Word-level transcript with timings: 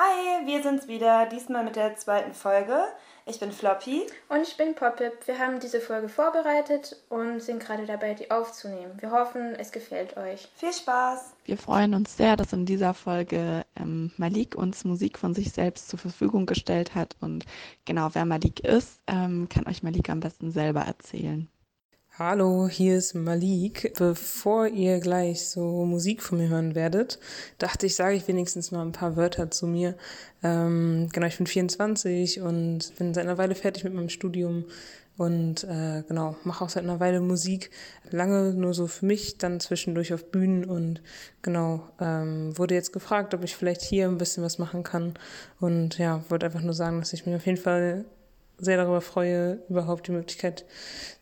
Hi, 0.00 0.46
wir 0.46 0.62
sind's 0.62 0.86
wieder, 0.86 1.26
diesmal 1.26 1.64
mit 1.64 1.74
der 1.74 1.96
zweiten 1.96 2.32
Folge. 2.32 2.84
Ich 3.26 3.40
bin 3.40 3.50
Floppy. 3.50 4.06
Und 4.28 4.42
ich 4.42 4.56
bin 4.56 4.76
Poppip. 4.76 5.26
Wir 5.26 5.40
haben 5.40 5.58
diese 5.58 5.80
Folge 5.80 6.08
vorbereitet 6.08 6.94
und 7.08 7.40
sind 7.40 7.58
gerade 7.58 7.84
dabei, 7.84 8.14
die 8.14 8.30
aufzunehmen. 8.30 8.92
Wir 9.00 9.10
hoffen, 9.10 9.56
es 9.58 9.72
gefällt 9.72 10.16
euch. 10.16 10.48
Viel 10.54 10.72
Spaß! 10.72 11.34
Wir 11.46 11.58
freuen 11.58 11.94
uns 11.94 12.16
sehr, 12.16 12.36
dass 12.36 12.52
in 12.52 12.64
dieser 12.64 12.94
Folge 12.94 13.64
ähm, 13.74 14.12
Malik 14.18 14.54
uns 14.54 14.84
Musik 14.84 15.18
von 15.18 15.34
sich 15.34 15.50
selbst 15.50 15.88
zur 15.88 15.98
Verfügung 15.98 16.46
gestellt 16.46 16.94
hat. 16.94 17.16
Und 17.20 17.44
genau, 17.84 18.10
wer 18.12 18.24
Malik 18.24 18.60
ist, 18.60 19.00
ähm, 19.08 19.48
kann 19.48 19.66
euch 19.66 19.82
Malik 19.82 20.10
am 20.10 20.20
besten 20.20 20.52
selber 20.52 20.82
erzählen. 20.82 21.48
Hallo, 22.18 22.66
hier 22.68 22.96
ist 22.98 23.14
Malik. 23.14 23.92
Bevor 23.96 24.66
ihr 24.66 24.98
gleich 24.98 25.48
so 25.48 25.84
Musik 25.84 26.20
von 26.20 26.38
mir 26.38 26.48
hören 26.48 26.74
werdet, 26.74 27.20
dachte 27.58 27.86
ich, 27.86 27.94
sage 27.94 28.16
ich 28.16 28.26
wenigstens 28.26 28.72
mal 28.72 28.82
ein 28.82 28.90
paar 28.90 29.14
Wörter 29.14 29.52
zu 29.52 29.68
mir. 29.68 29.94
Ähm, 30.42 31.08
genau, 31.12 31.28
ich 31.28 31.36
bin 31.36 31.46
24 31.46 32.40
und 32.40 32.92
bin 32.98 33.14
seit 33.14 33.24
einer 33.24 33.38
Weile 33.38 33.54
fertig 33.54 33.84
mit 33.84 33.94
meinem 33.94 34.08
Studium 34.08 34.64
und 35.16 35.62
äh, 35.62 36.02
genau, 36.08 36.34
mache 36.42 36.64
auch 36.64 36.70
seit 36.70 36.82
einer 36.82 36.98
Weile 36.98 37.20
Musik. 37.20 37.70
Lange 38.10 38.52
nur 38.52 38.74
so 38.74 38.88
für 38.88 39.06
mich, 39.06 39.38
dann 39.38 39.60
zwischendurch 39.60 40.12
auf 40.12 40.32
Bühnen 40.32 40.64
und 40.64 41.00
genau, 41.40 41.88
ähm, 42.00 42.58
wurde 42.58 42.74
jetzt 42.74 42.92
gefragt, 42.92 43.32
ob 43.32 43.44
ich 43.44 43.54
vielleicht 43.54 43.82
hier 43.82 44.08
ein 44.08 44.18
bisschen 44.18 44.42
was 44.42 44.58
machen 44.58 44.82
kann. 44.82 45.14
Und 45.60 45.98
ja, 45.98 46.24
wollte 46.30 46.46
einfach 46.46 46.62
nur 46.62 46.74
sagen, 46.74 46.98
dass 46.98 47.12
ich 47.12 47.26
mich 47.26 47.36
auf 47.36 47.46
jeden 47.46 47.58
Fall 47.58 48.06
sehr 48.58 48.76
darüber 48.76 49.00
freue, 49.00 49.62
überhaupt 49.68 50.06
die 50.08 50.12
Möglichkeit 50.12 50.64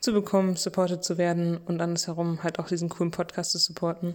zu 0.00 0.12
bekommen, 0.12 0.56
supported 0.56 1.04
zu 1.04 1.18
werden 1.18 1.58
und 1.58 1.80
andersherum 1.80 2.42
halt 2.42 2.58
auch 2.58 2.68
diesen 2.68 2.88
coolen 2.88 3.10
Podcast 3.10 3.52
zu 3.52 3.58
supporten. 3.58 4.14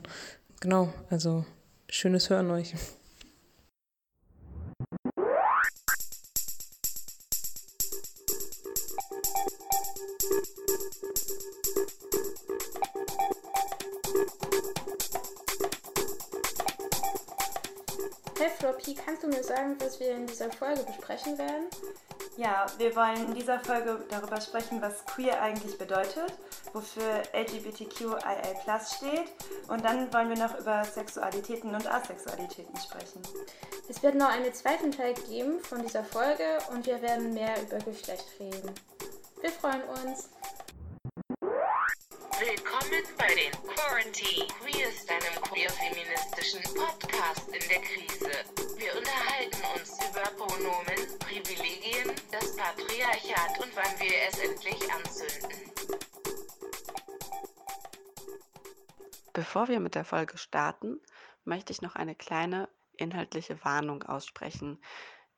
Genau, 0.59 0.93
also 1.09 1.45
schönes 1.89 2.29
Hören 2.29 2.51
euch. 2.51 2.73
Hey 18.41 18.49
Floppy, 18.57 18.95
kannst 18.95 19.21
du 19.21 19.27
mir 19.27 19.43
sagen, 19.43 19.75
was 19.77 19.99
wir 19.99 20.15
in 20.15 20.25
dieser 20.25 20.51
Folge 20.51 20.81
besprechen 20.81 21.37
werden? 21.37 21.67
Ja, 22.37 22.65
wir 22.79 22.95
wollen 22.95 23.27
in 23.27 23.35
dieser 23.35 23.59
Folge 23.59 24.03
darüber 24.09 24.41
sprechen, 24.41 24.81
was 24.81 25.05
queer 25.05 25.39
eigentlich 25.39 25.77
bedeutet, 25.77 26.33
wofür 26.73 27.21
LGBTQIA 27.33 28.79
steht 28.79 29.27
und 29.67 29.85
dann 29.85 30.11
wollen 30.11 30.29
wir 30.29 30.39
noch 30.39 30.57
über 30.57 30.83
Sexualitäten 30.83 31.75
und 31.75 31.85
Asexualitäten 31.85 32.75
sprechen. 32.79 33.21
Es 33.87 34.01
wird 34.01 34.15
noch 34.15 34.29
einen 34.29 34.51
zweiten 34.55 34.91
Teil 34.91 35.13
geben 35.13 35.59
von 35.59 35.83
dieser 35.83 36.03
Folge 36.03 36.57
und 36.71 36.87
wir 36.87 36.99
werden 37.03 37.35
mehr 37.35 37.61
über 37.61 37.77
Geschlecht 37.77 38.25
reden. 38.39 38.71
Wir 39.41 39.51
freuen 39.51 39.83
uns. 40.03 40.29
Willkommen 42.41 43.03
bei 43.19 43.27
den 43.35 43.51
Quarantine 43.69 44.47
Queers, 44.47 45.05
deinem 45.05 45.43
queer-feministischen 45.43 46.63
Podcast 46.73 47.47
in 47.49 47.69
der 47.69 47.81
Krise. 47.81 48.31
Wir 48.79 48.97
unterhalten 48.97 49.79
uns 49.79 49.99
über 50.09 50.23
Pronomen, 50.35 51.19
Privilegien, 51.19 52.15
das 52.31 52.55
Patriarchat 52.55 53.59
und 53.59 53.75
wann 53.75 53.99
wir 53.99 54.27
es 54.27 54.39
endlich 54.39 54.91
anzünden. 54.91 55.71
Bevor 59.33 59.67
wir 59.67 59.79
mit 59.79 59.93
der 59.93 60.03
Folge 60.03 60.39
starten, 60.39 60.99
möchte 61.45 61.71
ich 61.71 61.83
noch 61.83 61.95
eine 61.95 62.15
kleine 62.15 62.69
inhaltliche 62.97 63.63
Warnung 63.63 64.01
aussprechen, 64.01 64.81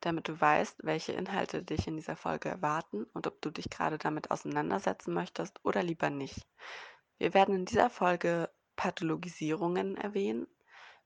damit 0.00 0.28
du 0.28 0.40
weißt, 0.40 0.78
welche 0.84 1.12
Inhalte 1.12 1.62
dich 1.62 1.86
in 1.86 1.96
dieser 1.96 2.16
Folge 2.16 2.48
erwarten 2.48 3.04
und 3.12 3.26
ob 3.26 3.42
du 3.42 3.50
dich 3.50 3.68
gerade 3.68 3.98
damit 3.98 4.30
auseinandersetzen 4.30 5.12
möchtest 5.12 5.62
oder 5.64 5.82
lieber 5.82 6.08
nicht. 6.08 6.46
Wir 7.18 7.34
werden 7.34 7.54
in 7.54 7.64
dieser 7.64 7.90
Folge 7.90 8.50
Pathologisierungen 8.76 9.96
erwähnen. 9.96 10.46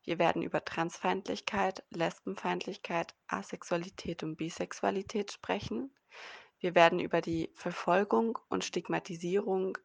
Wir 0.05 0.19
werden 0.19 0.43
über 0.43 0.65
Transfeindlichkeit, 0.65 1.85
Lesbenfeindlichkeit, 1.91 3.15
Asexualität 3.27 4.23
und 4.23 4.37
Bisexualität 4.37 5.33
sprechen. 5.33 5.95
Wir 6.61 6.75
werden 6.75 6.99
über 6.99 7.21
die 7.21 7.53
Verfolgung 7.55 8.39
und 8.49 8.65
Stigmatisierung 8.65 9.77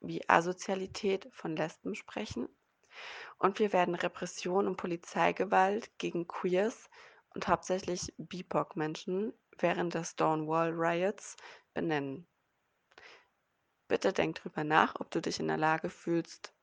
wie 0.00 0.28
Asozialität 0.28 1.28
von 1.32 1.56
Lesben 1.56 1.94
sprechen. 1.94 2.48
Und 3.38 3.58
wir 3.58 3.72
werden 3.72 3.94
Repression 3.94 4.68
und 4.68 4.76
Polizeigewalt 4.76 5.98
gegen 5.98 6.28
Queers 6.28 6.88
und 7.34 7.48
hauptsächlich 7.48 8.14
BIPOC-Menschen 8.16 9.32
während 9.58 9.94
der 9.94 10.04
Stonewall 10.04 10.70
Riots 10.72 11.36
benennen. 11.72 12.28
Bitte 13.86 14.14
denk 14.14 14.36
drüber 14.36 14.64
nach, 14.64 14.94
ob 14.98 15.10
du 15.10 15.20
dich 15.20 15.40
in 15.40 15.48
der 15.48 15.58
Lage 15.58 15.90
fühlst 15.90 16.54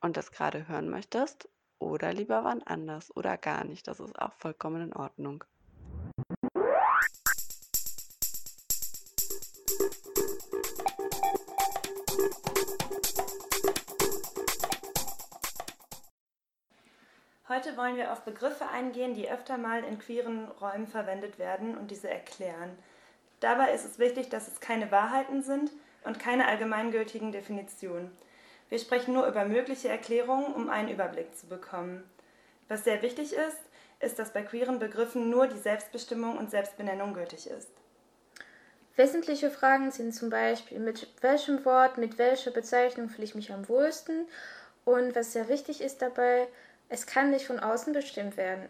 und 0.00 0.16
das 0.16 0.32
gerade 0.32 0.66
hören 0.66 0.90
möchtest 0.90 1.48
oder 1.78 2.12
lieber 2.12 2.42
wann 2.42 2.60
anders 2.64 3.14
oder 3.16 3.38
gar 3.38 3.62
nicht. 3.62 3.86
Das 3.86 4.00
ist 4.00 4.18
auch 4.20 4.32
vollkommen 4.32 4.82
in 4.82 4.92
Ordnung. 4.92 5.44
Heute 17.48 17.76
wollen 17.76 17.96
wir 17.96 18.10
auf 18.12 18.22
Begriffe 18.24 18.68
eingehen, 18.68 19.14
die 19.14 19.30
öfter 19.30 19.56
mal 19.56 19.84
in 19.84 20.00
queeren 20.00 20.48
Räumen 20.60 20.88
verwendet 20.88 21.38
werden 21.38 21.78
und 21.78 21.92
diese 21.92 22.10
erklären. 22.10 22.76
Dabei 23.38 23.72
ist 23.72 23.84
es 23.84 24.00
wichtig, 24.00 24.30
dass 24.30 24.48
es 24.48 24.58
keine 24.58 24.90
Wahrheiten 24.90 25.42
sind 25.42 25.70
und 26.06 26.18
keine 26.18 26.46
allgemeingültigen 26.46 27.32
Definitionen. 27.32 28.16
Wir 28.68 28.78
sprechen 28.78 29.14
nur 29.14 29.26
über 29.26 29.44
mögliche 29.44 29.88
Erklärungen, 29.88 30.54
um 30.54 30.70
einen 30.70 30.88
Überblick 30.88 31.36
zu 31.36 31.46
bekommen. 31.46 32.02
Was 32.68 32.84
sehr 32.84 33.02
wichtig 33.02 33.32
ist, 33.32 33.58
ist, 34.00 34.18
dass 34.18 34.32
bei 34.32 34.42
queeren 34.42 34.78
Begriffen 34.78 35.30
nur 35.30 35.46
die 35.46 35.58
Selbstbestimmung 35.58 36.36
und 36.36 36.50
Selbstbenennung 36.50 37.14
gültig 37.14 37.48
ist. 37.48 37.70
Wesentliche 38.96 39.50
Fragen 39.50 39.90
sind 39.90 40.14
zum 40.14 40.30
Beispiel, 40.30 40.78
mit 40.78 41.06
welchem 41.20 41.64
Wort, 41.64 41.98
mit 41.98 42.18
welcher 42.18 42.50
Bezeichnung 42.50 43.10
fühle 43.10 43.24
ich 43.24 43.34
mich 43.34 43.52
am 43.52 43.68
wohlsten 43.68 44.26
und 44.84 45.14
was 45.14 45.32
sehr 45.32 45.48
wichtig 45.48 45.80
ist 45.80 46.00
dabei, 46.00 46.48
es 46.88 47.06
kann 47.06 47.30
nicht 47.30 47.46
von 47.46 47.58
außen 47.58 47.92
bestimmt 47.92 48.36
werden. 48.36 48.68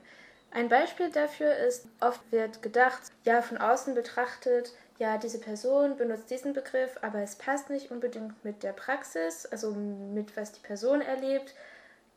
Ein 0.50 0.68
Beispiel 0.68 1.10
dafür 1.10 1.54
ist, 1.54 1.86
oft 2.00 2.20
wird 2.32 2.62
gedacht, 2.62 3.00
ja, 3.24 3.42
von 3.42 3.58
außen 3.58 3.94
betrachtet, 3.94 4.72
ja, 4.98 5.18
diese 5.18 5.38
Person 5.38 5.96
benutzt 5.96 6.30
diesen 6.30 6.52
Begriff, 6.52 6.98
aber 7.02 7.20
es 7.20 7.36
passt 7.36 7.70
nicht 7.70 7.90
unbedingt 7.90 8.44
mit 8.44 8.62
der 8.62 8.72
Praxis, 8.72 9.46
also 9.46 9.72
mit 9.72 10.36
was 10.36 10.52
die 10.52 10.60
Person 10.60 11.00
erlebt. 11.00 11.54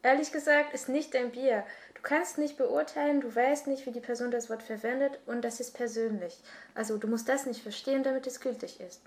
Ehrlich 0.01 0.31
gesagt, 0.31 0.73
ist 0.73 0.87
nicht 0.87 1.13
dein 1.13 1.31
Bier. 1.31 1.65
Du 1.93 2.01
kannst 2.01 2.37
nicht 2.37 2.55
beurteilen, 2.55 3.19
du 3.19 3.35
weißt 3.35 3.67
nicht, 3.67 3.85
wie 3.85 3.91
die 3.91 3.99
Person 3.99 4.31
das 4.31 4.49
Wort 4.49 4.63
verwendet 4.63 5.19
und 5.25 5.43
das 5.43 5.59
ist 5.59 5.75
persönlich. 5.75 6.37
Also 6.73 6.97
du 6.97 7.07
musst 7.07 7.27
das 7.27 7.45
nicht 7.45 7.61
verstehen, 7.61 8.03
damit 8.03 8.25
es 8.25 8.39
gültig 8.39 8.79
ist. 8.79 9.01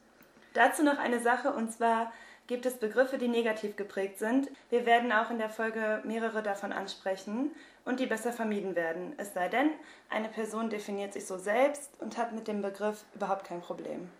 Dazu 0.52 0.82
noch 0.82 0.98
eine 0.98 1.20
Sache 1.20 1.54
und 1.54 1.72
zwar 1.72 2.12
gibt 2.46 2.66
es 2.66 2.74
Begriffe, 2.74 3.16
die 3.16 3.28
negativ 3.28 3.76
geprägt 3.76 4.18
sind. 4.18 4.50
Wir 4.68 4.84
werden 4.84 5.10
auch 5.12 5.30
in 5.30 5.38
der 5.38 5.48
Folge 5.48 6.02
mehrere 6.04 6.42
davon 6.42 6.72
ansprechen 6.72 7.52
und 7.84 8.00
die 8.00 8.06
besser 8.06 8.32
vermieden 8.32 8.76
werden. 8.76 9.14
Es 9.16 9.34
sei 9.34 9.48
denn, 9.48 9.70
eine 10.08 10.28
Person 10.28 10.70
definiert 10.70 11.12
sich 11.12 11.26
so 11.26 11.38
selbst 11.38 11.90
und 11.98 12.16
hat 12.16 12.32
mit 12.32 12.48
dem 12.48 12.62
Begriff 12.62 13.04
überhaupt 13.14 13.46
kein 13.46 13.60
Problem. 13.60 14.10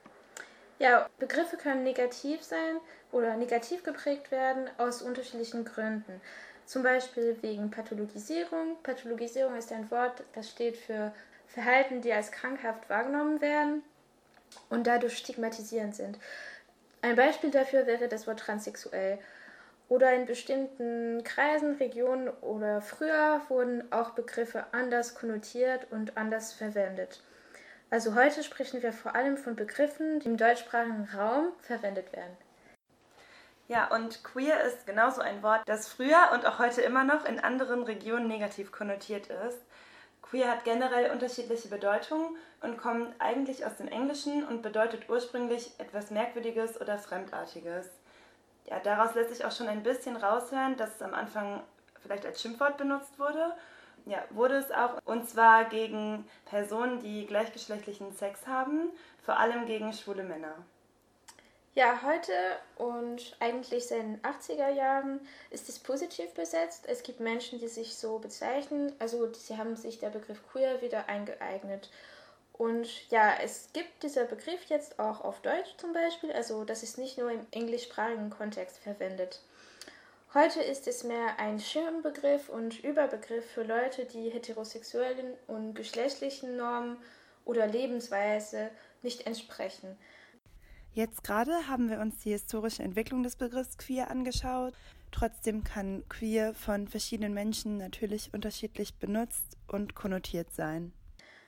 Ja, 0.78 1.08
Begriffe 1.18 1.56
können 1.56 1.84
negativ 1.84 2.42
sein 2.42 2.78
oder 3.12 3.36
negativ 3.36 3.84
geprägt 3.84 4.30
werden 4.30 4.68
aus 4.78 5.02
unterschiedlichen 5.02 5.64
Gründen. 5.64 6.20
Zum 6.66 6.82
Beispiel 6.82 7.36
wegen 7.42 7.70
Pathologisierung. 7.70 8.76
Pathologisierung 8.82 9.56
ist 9.56 9.72
ein 9.72 9.90
Wort, 9.90 10.24
das 10.34 10.50
steht 10.50 10.76
für 10.76 11.12
Verhalten, 11.46 12.00
die 12.00 12.12
als 12.12 12.32
krankhaft 12.32 12.88
wahrgenommen 12.88 13.40
werden 13.40 13.82
und 14.70 14.86
dadurch 14.86 15.18
stigmatisierend 15.18 15.94
sind. 15.94 16.18
Ein 17.02 17.16
Beispiel 17.16 17.50
dafür 17.50 17.86
wäre 17.86 18.08
das 18.08 18.26
Wort 18.26 18.40
transsexuell. 18.40 19.18
Oder 19.92 20.14
in 20.14 20.24
bestimmten 20.24 21.22
Kreisen, 21.22 21.74
Regionen 21.74 22.30
oder 22.40 22.80
früher 22.80 23.42
wurden 23.48 23.92
auch 23.92 24.12
Begriffe 24.12 24.64
anders 24.72 25.14
konnotiert 25.14 25.86
und 25.90 26.16
anders 26.16 26.54
verwendet. 26.54 27.22
Also 27.90 28.14
heute 28.14 28.42
sprechen 28.42 28.82
wir 28.82 28.94
vor 28.94 29.14
allem 29.14 29.36
von 29.36 29.54
Begriffen, 29.54 30.18
die 30.20 30.28
im 30.28 30.38
deutschsprachigen 30.38 31.06
Raum 31.14 31.52
verwendet 31.60 32.10
werden. 32.14 32.34
Ja, 33.68 33.94
und 33.94 34.24
queer 34.24 34.62
ist 34.62 34.86
genauso 34.86 35.20
ein 35.20 35.42
Wort, 35.42 35.60
das 35.66 35.88
früher 35.88 36.30
und 36.32 36.46
auch 36.46 36.58
heute 36.58 36.80
immer 36.80 37.04
noch 37.04 37.26
in 37.26 37.38
anderen 37.38 37.82
Regionen 37.82 38.28
negativ 38.28 38.72
konnotiert 38.72 39.26
ist. 39.46 39.58
Queer 40.22 40.50
hat 40.50 40.64
generell 40.64 41.10
unterschiedliche 41.10 41.68
Bedeutungen 41.68 42.38
und 42.62 42.78
kommt 42.78 43.14
eigentlich 43.18 43.66
aus 43.66 43.76
dem 43.76 43.88
Englischen 43.88 44.42
und 44.42 44.62
bedeutet 44.62 45.10
ursprünglich 45.10 45.70
etwas 45.76 46.10
Merkwürdiges 46.10 46.80
oder 46.80 46.96
Fremdartiges 46.96 47.90
ja, 48.72 48.80
daraus 48.80 49.14
lässt 49.14 49.34
sich 49.34 49.44
auch 49.44 49.52
schon 49.52 49.68
ein 49.68 49.82
bisschen 49.82 50.16
raushören, 50.16 50.76
dass 50.76 50.96
es 50.96 51.02
am 51.02 51.14
Anfang 51.14 51.62
vielleicht 52.00 52.26
als 52.26 52.40
Schimpfwort 52.40 52.76
benutzt 52.76 53.18
wurde 53.18 53.54
ja, 54.06 54.24
wurde 54.30 54.56
es 54.56 54.70
auch, 54.70 54.98
und 55.04 55.28
zwar 55.28 55.64
gegen 55.66 56.28
Personen, 56.46 57.00
die 57.00 57.26
gleichgeschlechtlichen 57.26 58.12
Sex 58.12 58.46
haben, 58.46 58.90
vor 59.24 59.38
allem 59.38 59.66
gegen 59.66 59.92
schwule 59.92 60.24
Männer. 60.24 60.54
Ja, 61.74 62.00
heute 62.02 62.32
und 62.76 63.34
eigentlich 63.40 63.86
seit 63.86 64.02
den 64.02 64.20
80er 64.20 64.68
Jahren 64.70 65.20
ist 65.50 65.70
es 65.70 65.78
positiv 65.78 66.34
besetzt. 66.34 66.84
Es 66.86 67.02
gibt 67.02 67.20
Menschen, 67.20 67.60
die 67.60 67.68
sich 67.68 67.94
so 67.94 68.18
bezeichnen, 68.18 68.92
also 68.98 69.32
sie 69.32 69.56
haben 69.56 69.76
sich 69.76 69.98
der 69.98 70.10
Begriff 70.10 70.40
queer 70.50 70.82
wieder 70.82 71.08
eingeeignet. 71.08 71.90
Und 72.62 73.10
ja, 73.10 73.34
es 73.42 73.70
gibt 73.72 74.04
dieser 74.04 74.24
Begriff 74.24 74.66
jetzt 74.68 75.00
auch 75.00 75.22
auf 75.22 75.42
Deutsch 75.42 75.76
zum 75.78 75.92
Beispiel, 75.92 76.30
also 76.30 76.64
das 76.64 76.84
ist 76.84 76.96
nicht 76.96 77.18
nur 77.18 77.28
im 77.28 77.44
englischsprachigen 77.50 78.30
Kontext 78.30 78.78
verwendet. 78.78 79.40
Heute 80.32 80.62
ist 80.62 80.86
es 80.86 81.02
mehr 81.02 81.40
ein 81.40 81.58
Schirmbegriff 81.58 82.48
und 82.48 82.78
Überbegriff 82.84 83.50
für 83.50 83.64
Leute, 83.64 84.04
die 84.04 84.30
heterosexuellen 84.30 85.34
und 85.48 85.74
geschlechtlichen 85.74 86.56
Normen 86.56 86.98
oder 87.44 87.66
Lebensweise 87.66 88.70
nicht 89.02 89.26
entsprechen. 89.26 89.98
Jetzt 90.94 91.24
gerade 91.24 91.66
haben 91.66 91.90
wir 91.90 91.98
uns 91.98 92.18
die 92.18 92.30
historische 92.30 92.84
Entwicklung 92.84 93.24
des 93.24 93.34
Begriffs 93.34 93.76
queer 93.76 94.08
angeschaut. 94.08 94.74
Trotzdem 95.10 95.64
kann 95.64 96.04
queer 96.08 96.54
von 96.54 96.86
verschiedenen 96.86 97.34
Menschen 97.34 97.78
natürlich 97.78 98.32
unterschiedlich 98.32 98.94
benutzt 98.94 99.56
und 99.66 99.96
konnotiert 99.96 100.54
sein. 100.54 100.92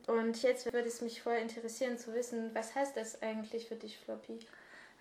Und 0.06 0.43
jetzt 0.43 0.67
würde 0.67 0.89
es 0.89 1.01
mich 1.01 1.23
voll 1.23 1.37
interessieren 1.37 1.99
zu 1.99 2.15
wissen, 2.15 2.51
was 2.55 2.75
heißt 2.75 2.97
das 2.97 3.23
eigentlich 3.23 3.69
für 3.69 3.77
dich, 3.77 3.99
Floppy? 3.99 4.39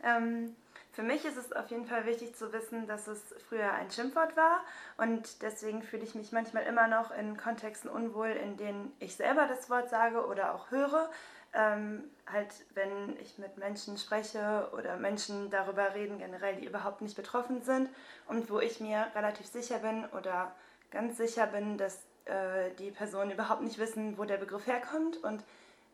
Ähm, 0.04 0.56
für 0.94 1.02
mich 1.02 1.26
ist 1.26 1.38
es 1.38 1.52
auf 1.52 1.70
jeden 1.72 1.86
Fall 1.86 2.06
wichtig 2.06 2.36
zu 2.36 2.54
wissen, 2.54 2.86
dass 2.88 3.08
es 3.08 3.20
früher 3.50 3.74
ein 3.74 3.90
Schimpfwort 3.90 4.38
war. 4.38 4.64
Und 4.98 5.42
deswegen 5.42 5.82
fühle 5.82 6.04
ich 6.04 6.14
mich 6.14 6.32
manchmal 6.32 6.64
immer 6.64 6.88
noch 6.88 7.12
in 7.12 7.36
Kontexten 7.36 7.90
unwohl, 7.90 8.30
in 8.30 8.58
denen 8.58 8.94
ich 9.00 9.16
selber 9.16 9.48
das 9.48 9.70
Wort 9.70 9.90
sage 9.90 10.26
oder 10.28 10.54
auch 10.54 10.70
höre, 10.70 11.10
ähm, 11.54 12.04
halt, 12.32 12.54
wenn 12.76 13.18
ich 13.20 13.40
mit 13.40 13.58
Menschen 13.58 13.98
spreche 13.98 14.70
oder 14.78 14.98
Menschen 14.98 15.50
darüber 15.50 15.96
reden, 15.96 16.20
generell, 16.20 16.58
die 16.58 16.66
überhaupt 16.66 17.02
nicht 17.02 17.16
betroffen 17.16 17.64
sind. 17.64 17.90
Und 18.28 18.52
wo 18.52 18.60
ich 18.60 18.80
mir 18.80 19.08
relativ 19.16 19.48
sicher 19.48 19.80
bin 19.80 20.06
oder 20.18 20.56
ganz 20.92 21.18
sicher 21.18 21.48
bin, 21.48 21.78
dass 21.78 22.04
äh, 22.26 22.72
die 22.80 22.92
Personen 22.92 23.32
überhaupt 23.32 23.62
nicht 23.62 23.78
wissen, 23.78 24.18
wo 24.18 24.26
der 24.26 24.38
Begriff 24.38 24.68
herkommt 24.68 25.18
und 25.18 25.44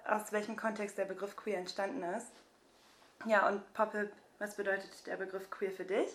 aus 0.05 0.31
welchem 0.31 0.55
Kontext 0.55 0.97
der 0.97 1.05
Begriff 1.05 1.35
queer 1.35 1.57
entstanden 1.57 2.03
ist. 2.03 2.31
Ja, 3.25 3.47
und 3.47 3.73
Poppe, 3.73 4.09
was 4.39 4.55
bedeutet 4.55 5.05
der 5.07 5.17
Begriff 5.17 5.49
queer 5.49 5.71
für 5.71 5.85
dich? 5.85 6.09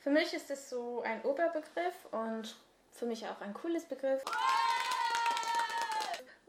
Für 0.00 0.10
mich 0.10 0.34
ist 0.34 0.50
es 0.50 0.68
so 0.68 1.02
ein 1.02 1.22
Oberbegriff 1.22 1.94
und 2.10 2.56
für 2.92 3.06
mich 3.06 3.26
auch 3.26 3.40
ein 3.40 3.54
cooles 3.54 3.84
Begriff 3.84 4.22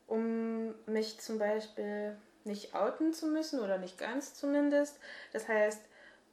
um 0.07 0.75
mich 0.85 1.19
zum 1.19 1.39
Beispiel 1.39 2.15
nicht 2.43 2.75
outen 2.75 3.13
zu 3.13 3.27
müssen 3.27 3.59
oder 3.59 3.79
nicht 3.79 3.97
ganz 3.97 4.35
zumindest. 4.35 4.99
Das 5.31 5.47
heißt, 5.47 5.81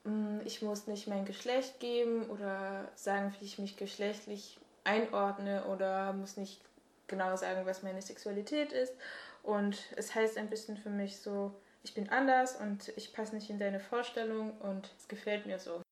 mm, 0.05 0.41
ich 0.45 0.61
muss 0.61 0.87
nicht 0.87 1.07
mein 1.07 1.25
Geschlecht 1.25 1.81
geben 1.81 2.29
oder 2.29 2.89
sagen, 2.95 3.35
wie 3.39 3.45
ich 3.45 3.59
mich 3.59 3.77
geschlechtlich 3.77 4.59
einordne 4.85 5.65
oder 5.67 6.13
muss 6.13 6.37
nicht 6.37 6.61
genau 7.07 7.37
sagen, 7.37 7.67
was 7.67 7.83
meine 7.83 8.03
Sexualität 8.03 8.73
ist. 8.73 8.95
Und 9.43 9.79
es 9.97 10.15
heißt 10.15 10.37
ein 10.39 10.51
bisschen 10.51 10.77
für 10.77 10.91
mich 10.91 11.19
so, 11.21 11.55
ich 11.83 11.95
bin 11.95 12.09
anders 12.11 12.57
und 12.57 12.89
ich 12.97 13.13
passe 13.13 13.35
nicht 13.35 13.51
in 13.51 13.59
deine 13.59 13.81
Vorstellung 13.81 14.59
und 14.61 14.91
es 14.99 15.09
gefällt 15.09 15.47
mir 15.47 15.59
so. 15.59 15.83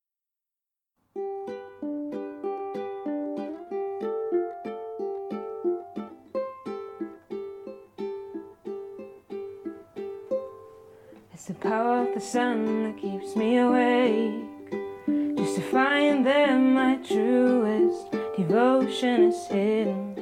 power 11.60 12.02
of 12.02 12.14
the 12.14 12.20
sun 12.20 12.84
that 12.84 12.96
keeps 13.00 13.34
me 13.34 13.58
awake. 13.58 14.44
Just 15.36 15.56
to 15.56 15.62
find 15.62 16.24
that 16.26 16.56
my 16.56 16.96
truest 16.96 18.07
devotion 18.38 19.24
is 19.24 19.46
hidden. 19.48 20.14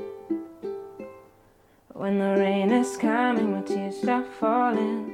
When 1.93 2.19
the 2.19 2.37
rain 2.39 2.71
is 2.73 2.97
coming, 2.97 3.53
my 3.53 3.63
tears 3.63 3.99
start 3.99 4.27
falling. 4.41 5.13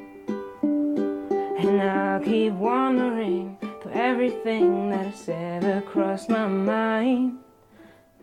And 0.62 1.82
I'll 1.82 2.20
keep 2.20 2.52
wandering 2.52 3.58
through 3.80 3.92
everything 3.92 4.90
that 4.90 5.06
has 5.06 5.28
ever 5.28 5.80
crossed 5.80 6.28
my 6.28 6.46
mind. 6.46 7.38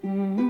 Mm-hmm. 0.06 0.50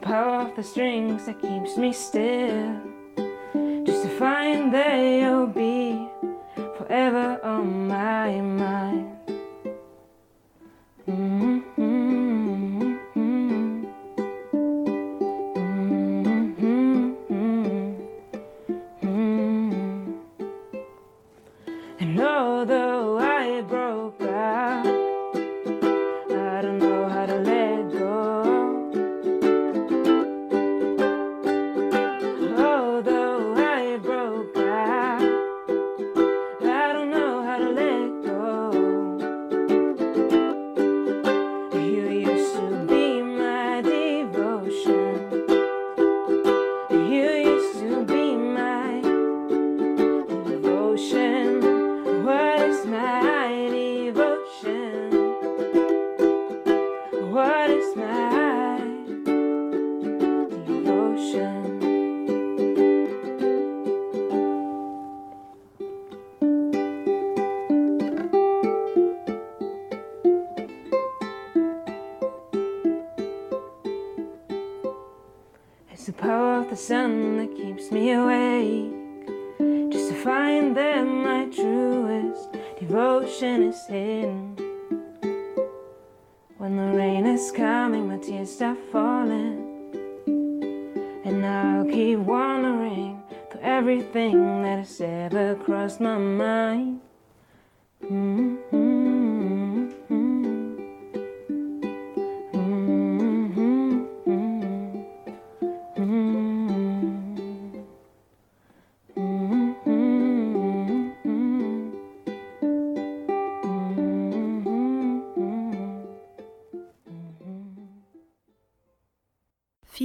power 0.00 0.46
of 0.46 0.54
the 0.54 0.62
strings 0.62 1.24
that 1.24 1.40
keeps 1.40 1.78
me 1.78 1.90
still. 1.90 2.93
Find 4.24 4.72
that 4.72 5.00
you'll 5.00 5.48
be 5.48 6.08
forever 6.78 7.38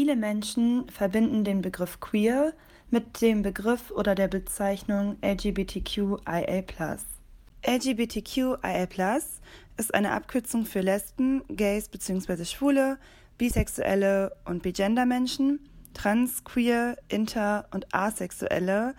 Viele 0.10 0.22
Menschen 0.22 0.90
verbinden 0.90 1.44
den 1.44 1.62
Begriff 1.62 2.00
queer 2.00 2.54
mit 2.90 3.22
dem 3.22 3.44
Begriff 3.44 3.92
oder 3.92 4.16
der 4.16 4.28
Bezeichnung 4.28 5.18
LGBTQIA+. 5.22 6.98
LGBTQIA+ 7.64 9.20
ist 9.78 9.94
eine 9.94 10.14
Abkürzung 10.14 10.66
für 10.66 10.82
Lesben, 10.82 11.44
Gays 11.48 11.90
bzw. 11.90 12.44
Schwule, 12.46 12.98
Bisexuelle 13.38 14.36
und 14.46 14.64
Bigender 14.64 15.06
Menschen, 15.06 15.60
Trans, 15.94 16.44
Queer, 16.44 16.98
Inter 17.08 17.68
und 17.70 17.94
Asexuelle, 17.94 18.96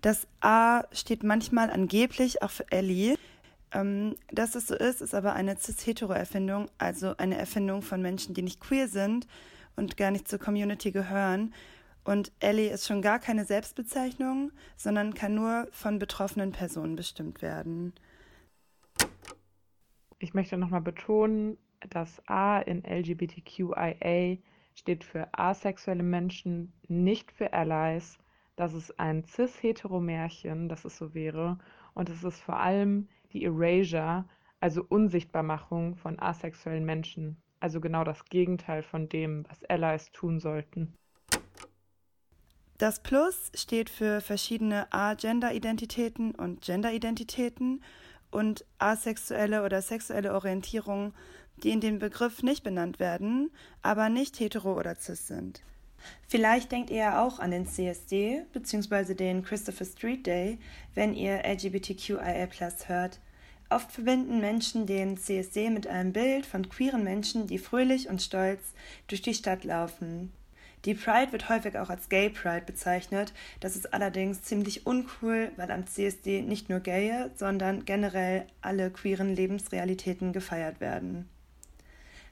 Das 0.00 0.26
A 0.40 0.84
steht 0.92 1.24
manchmal 1.24 1.68
angeblich 1.68 2.40
auch 2.40 2.50
für 2.50 2.72
Ellie. 2.72 3.16
Ähm, 3.70 4.16
dass 4.32 4.54
es 4.54 4.68
so 4.68 4.74
ist, 4.74 5.02
ist 5.02 5.14
aber 5.14 5.34
eine 5.34 5.58
cis-hetero-Erfindung, 5.58 6.70
also 6.78 7.14
eine 7.18 7.36
Erfindung 7.36 7.82
von 7.82 8.00
Menschen, 8.00 8.32
die 8.32 8.40
nicht 8.40 8.60
queer 8.60 8.88
sind 8.88 9.26
und 9.76 9.96
gar 9.96 10.10
nicht 10.10 10.28
zur 10.28 10.38
Community 10.38 10.90
gehören. 10.92 11.54
Und 12.04 12.32
Ellie 12.40 12.70
ist 12.70 12.86
schon 12.86 13.00
gar 13.00 13.18
keine 13.18 13.44
Selbstbezeichnung, 13.44 14.52
sondern 14.76 15.14
kann 15.14 15.34
nur 15.34 15.68
von 15.72 15.98
betroffenen 15.98 16.52
Personen 16.52 16.96
bestimmt 16.96 17.40
werden. 17.40 17.94
Ich 20.18 20.34
möchte 20.34 20.56
nochmal 20.58 20.82
betonen, 20.82 21.56
dass 21.90 22.22
A 22.26 22.60
in 22.60 22.84
LGBTQIA 22.84 24.38
steht 24.74 25.04
für 25.04 25.28
asexuelle 25.32 26.02
Menschen, 26.02 26.72
nicht 26.88 27.32
für 27.32 27.52
Allies. 27.52 28.18
Das 28.56 28.74
ist 28.74 28.98
ein 28.98 29.24
cis-hetero-Märchen, 29.24 30.68
dass 30.68 30.84
es 30.84 30.96
so 30.96 31.14
wäre. 31.14 31.58
Und 31.94 32.10
es 32.10 32.22
ist 32.22 32.40
vor 32.40 32.58
allem 32.58 33.08
die 33.32 33.44
Erasure, 33.44 34.24
also 34.60 34.84
Unsichtbarmachung 34.88 35.96
von 35.96 36.18
asexuellen 36.18 36.84
Menschen. 36.84 37.42
Also 37.60 37.80
genau 37.80 38.04
das 38.04 38.24
Gegenteil 38.26 38.82
von 38.82 39.08
dem, 39.08 39.44
was 39.48 39.64
Allies 39.64 40.10
tun 40.12 40.40
sollten. 40.40 40.94
Das 42.78 43.00
Plus 43.00 43.52
steht 43.54 43.88
für 43.88 44.20
verschiedene 44.20 44.92
A-Gender-Identitäten 44.92 46.34
und 46.34 46.60
Gender-Identitäten 46.60 47.82
und 48.30 48.64
asexuelle 48.78 49.64
oder 49.64 49.80
sexuelle 49.80 50.34
Orientierungen, 50.34 51.14
die 51.62 51.70
in 51.70 51.80
dem 51.80 52.00
Begriff 52.00 52.42
nicht 52.42 52.64
benannt 52.64 52.98
werden, 52.98 53.50
aber 53.80 54.08
nicht 54.08 54.40
hetero 54.40 54.76
oder 54.76 54.96
cis 54.96 55.28
sind. 55.28 55.62
Vielleicht 56.28 56.72
denkt 56.72 56.90
ihr 56.90 56.96
ja 56.96 57.24
auch 57.24 57.38
an 57.38 57.52
den 57.52 57.66
CSD 57.66 58.44
bzw. 58.52 59.14
den 59.14 59.42
Christopher 59.42 59.84
Street 59.84 60.26
Day, 60.26 60.58
wenn 60.94 61.14
ihr 61.14 61.44
LGBTQIA 61.44 62.48
hört. 62.86 63.20
Oft 63.74 63.90
verbinden 63.90 64.40
Menschen 64.40 64.86
den 64.86 65.18
CSD 65.18 65.68
mit 65.68 65.88
einem 65.88 66.12
Bild 66.12 66.46
von 66.46 66.68
queeren 66.68 67.02
Menschen, 67.02 67.48
die 67.48 67.58
fröhlich 67.58 68.08
und 68.08 68.22
stolz 68.22 68.72
durch 69.08 69.20
die 69.20 69.34
Stadt 69.34 69.64
laufen. 69.64 70.32
Die 70.84 70.94
Pride 70.94 71.32
wird 71.32 71.48
häufig 71.48 71.76
auch 71.76 71.90
als 71.90 72.08
Gay 72.08 72.30
Pride 72.30 72.64
bezeichnet. 72.64 73.32
Das 73.58 73.74
ist 73.74 73.92
allerdings 73.92 74.42
ziemlich 74.42 74.86
uncool, 74.86 75.50
weil 75.56 75.72
am 75.72 75.88
CSD 75.88 76.42
nicht 76.42 76.68
nur 76.68 76.78
Gaye, 76.78 77.32
sondern 77.34 77.84
generell 77.84 78.46
alle 78.60 78.92
queeren 78.92 79.34
Lebensrealitäten 79.34 80.32
gefeiert 80.32 80.78
werden. 80.80 81.28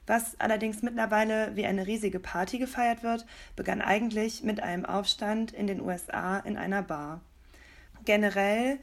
Was 0.07 0.39
allerdings 0.39 0.81
mittlerweile 0.81 1.57
wie 1.57 1.65
eine 1.65 1.87
riesige 1.87 2.21
Party 2.21 2.57
gefeiert 2.57 3.03
wird, 3.03 3.25
begann 3.57 3.81
eigentlich 3.81 4.43
mit 4.43 4.63
einem 4.63 4.85
Aufstand 4.85 5.51
in 5.51 5.67
den 5.67 5.81
USA 5.81 6.39
in 6.39 6.55
einer 6.55 6.83
Bar. 6.83 7.19
Generell 8.05 8.79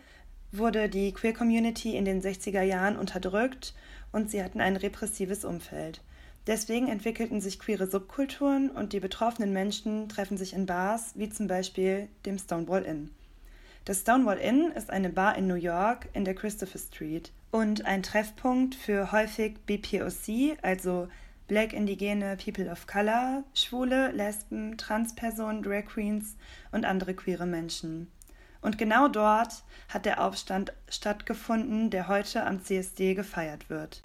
wurde 0.53 0.89
die 0.89 1.13
Queer 1.13 1.33
Community 1.33 1.97
in 1.97 2.05
den 2.05 2.23
60er 2.23 2.63
Jahren 2.63 2.97
unterdrückt 2.97 3.75
und 4.13 4.31
sie 4.31 4.43
hatten 4.43 4.61
ein 4.61 4.77
repressives 4.77 5.45
Umfeld. 5.45 6.03
Deswegen 6.47 6.89
entwickelten 6.89 7.41
sich 7.41 7.59
queere 7.59 7.87
Subkulturen 7.87 8.71
und 8.71 8.93
die 8.93 9.01
betroffenen 9.01 9.53
Menschen 9.53 10.09
treffen 10.09 10.39
sich 10.39 10.55
in 10.55 10.67
Bars 10.67 11.13
wie 11.15 11.29
zum 11.29 11.47
Beispiel 11.47 12.09
dem 12.25 12.39
Stonewall 12.39 12.85
Inn. 12.85 13.11
Das 13.85 14.01
Stonewall 14.01 14.39
Inn 14.39 14.73
ist 14.75 14.91
eine 14.91 15.11
Bar 15.11 15.37
in 15.37 15.47
New 15.47 15.55
York 15.55 16.09
in 16.13 16.25
der 16.25 16.35
Christopher 16.35 16.79
Street 16.79 17.33
und 17.51 17.85
ein 17.87 18.03
Treffpunkt 18.03 18.75
für 18.75 19.13
häufig 19.13 19.59
BPOC, 19.67 20.59
also 20.63 21.09
Black 21.49 21.73
Indigene 21.73 22.37
People 22.37 22.71
of 22.71 22.87
Color, 22.87 23.43
Schwule, 23.55 24.13
Lesben, 24.13 24.77
Transpersonen, 24.77 25.63
Drag 25.63 25.85
Queens 25.87 26.37
und 26.73 26.85
andere 26.85 27.15
queere 27.15 27.47
Menschen. 27.47 28.07
Und 28.63 28.79
genau 28.79 29.09
dort 29.09 29.65
hat 29.89 30.07
der 30.07 30.23
Aufstand 30.23 30.73
stattgefunden, 30.89 31.91
der 31.91 32.09
heute 32.09 32.47
am 32.47 32.63
CSD 32.63 33.15
gefeiert 33.15 33.71
wird. 33.71 34.03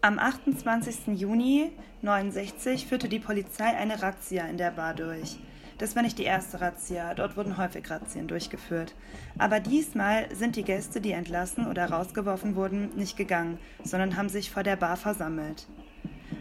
Am 0.00 0.18
28. 0.18 1.18
Juni 1.18 1.72
1969 2.02 2.86
führte 2.86 3.08
die 3.08 3.18
Polizei 3.18 3.66
eine 3.66 4.00
Razzia 4.00 4.46
in 4.46 4.56
der 4.56 4.70
Bar 4.70 4.94
durch. 4.94 5.38
Das 5.78 5.94
war 5.94 6.02
nicht 6.02 6.18
die 6.18 6.24
erste 6.24 6.60
Razzia, 6.60 7.14
dort 7.14 7.36
wurden 7.36 7.56
häufig 7.56 7.88
Razzien 7.88 8.26
durchgeführt. 8.26 8.94
Aber 9.38 9.60
diesmal 9.60 10.32
sind 10.34 10.56
die 10.56 10.64
Gäste, 10.64 11.00
die 11.00 11.12
entlassen 11.12 11.66
oder 11.66 11.90
rausgeworfen 11.90 12.56
wurden, 12.56 12.96
nicht 12.96 13.16
gegangen, 13.16 13.58
sondern 13.84 14.16
haben 14.16 14.28
sich 14.28 14.50
vor 14.50 14.64
der 14.64 14.76
Bar 14.76 14.96
versammelt. 14.96 15.66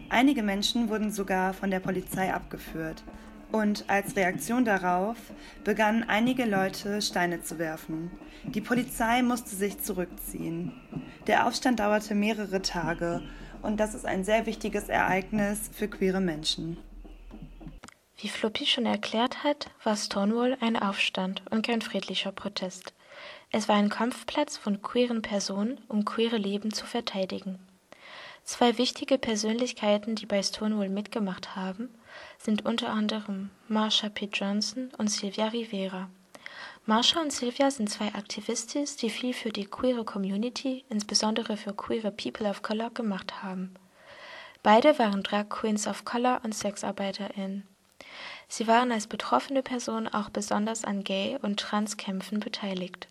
Einige 0.10 0.42
Menschen 0.42 0.90
wurden 0.90 1.12
sogar 1.12 1.54
von 1.54 1.70
der 1.70 1.80
Polizei 1.80 2.34
abgeführt. 2.34 3.04
Und 3.52 3.86
als 3.88 4.16
Reaktion 4.16 4.66
darauf 4.66 5.18
begannen 5.64 6.04
einige 6.08 6.46
Leute 6.46 7.02
Steine 7.02 7.42
zu 7.42 7.60
werfen. 7.60 8.12
Die 8.44 8.62
Polizei 8.62 9.22
musste 9.22 9.56
sich 9.56 9.80
zurückziehen. 9.80 10.74
Der 11.28 11.48
Aufstand 11.48 11.80
dauerte 11.80 12.16
mehrere 12.16 12.62
Tage 12.62 13.22
und 13.62 13.80
das 13.80 13.94
ist 13.94 14.06
ein 14.06 14.24
sehr 14.24 14.46
wichtiges 14.46 14.90
Ereignis 14.90 15.70
für 15.74 15.88
queere 15.88 16.22
Menschen. 16.22 16.78
Wie 18.20 18.30
Floppy 18.30 18.66
schon 18.66 18.86
erklärt 18.86 19.44
hat, 19.44 19.70
war 19.84 19.96
Stonewall 19.96 20.58
ein 20.60 20.76
Aufstand 20.76 21.44
und 21.52 21.66
kein 21.66 21.82
friedlicher 21.82 22.32
Protest. 22.32 22.94
Es 23.52 23.70
war 23.70 23.76
ein 23.76 23.90
Kampfplatz 23.90 24.58
von 24.58 24.82
queeren 24.82 25.22
Personen, 25.22 25.80
um 25.88 26.04
queere 26.04 26.38
Leben 26.38 26.74
zu 26.74 26.86
verteidigen. 26.86 27.60
Zwei 28.44 28.78
wichtige 28.78 29.18
Persönlichkeiten, 29.18 30.16
die 30.16 30.26
bei 30.26 30.42
Stonewall 30.42 30.90
mitgemacht 30.90 31.56
haben, 31.56 31.90
sind 32.38 32.66
unter 32.66 32.90
anderem 32.90 33.50
Marsha 33.68 34.10
P. 34.10 34.30
Johnson 34.32 34.92
und 34.98 35.10
Sylvia 35.10 35.48
Rivera. 35.48 36.10
Marsha 36.86 37.20
und 37.20 37.34
Sylvia 37.34 37.70
sind 37.70 37.90
zwei 37.90 38.14
Aktivistis, 38.14 38.96
die 38.96 39.10
viel 39.10 39.34
für 39.34 39.50
die 39.50 39.66
queere 39.66 40.06
Community, 40.06 40.86
insbesondere 40.90 41.58
für 41.58 41.74
queere 41.74 42.12
People 42.12 42.50
of 42.50 42.62
Color, 42.62 42.92
gemacht 42.92 43.44
haben. 43.44 43.74
Beide 44.64 44.98
waren 44.98 45.22
Drag 45.22 45.50
Queens 45.50 45.86
of 45.86 46.06
Color 46.06 46.42
und 46.44 46.56
SexarbeiterInnen. 46.56 47.68
Sie 48.48 48.68
waren 48.68 48.92
als 48.92 49.08
betroffene 49.08 49.64
Person 49.64 50.08
auch 50.08 50.30
besonders 50.30 50.86
an 50.86 51.04
Gay- 51.04 51.38
und 51.42 51.60
Transkämpfen 51.60 52.40
beteiligt. 52.40 53.08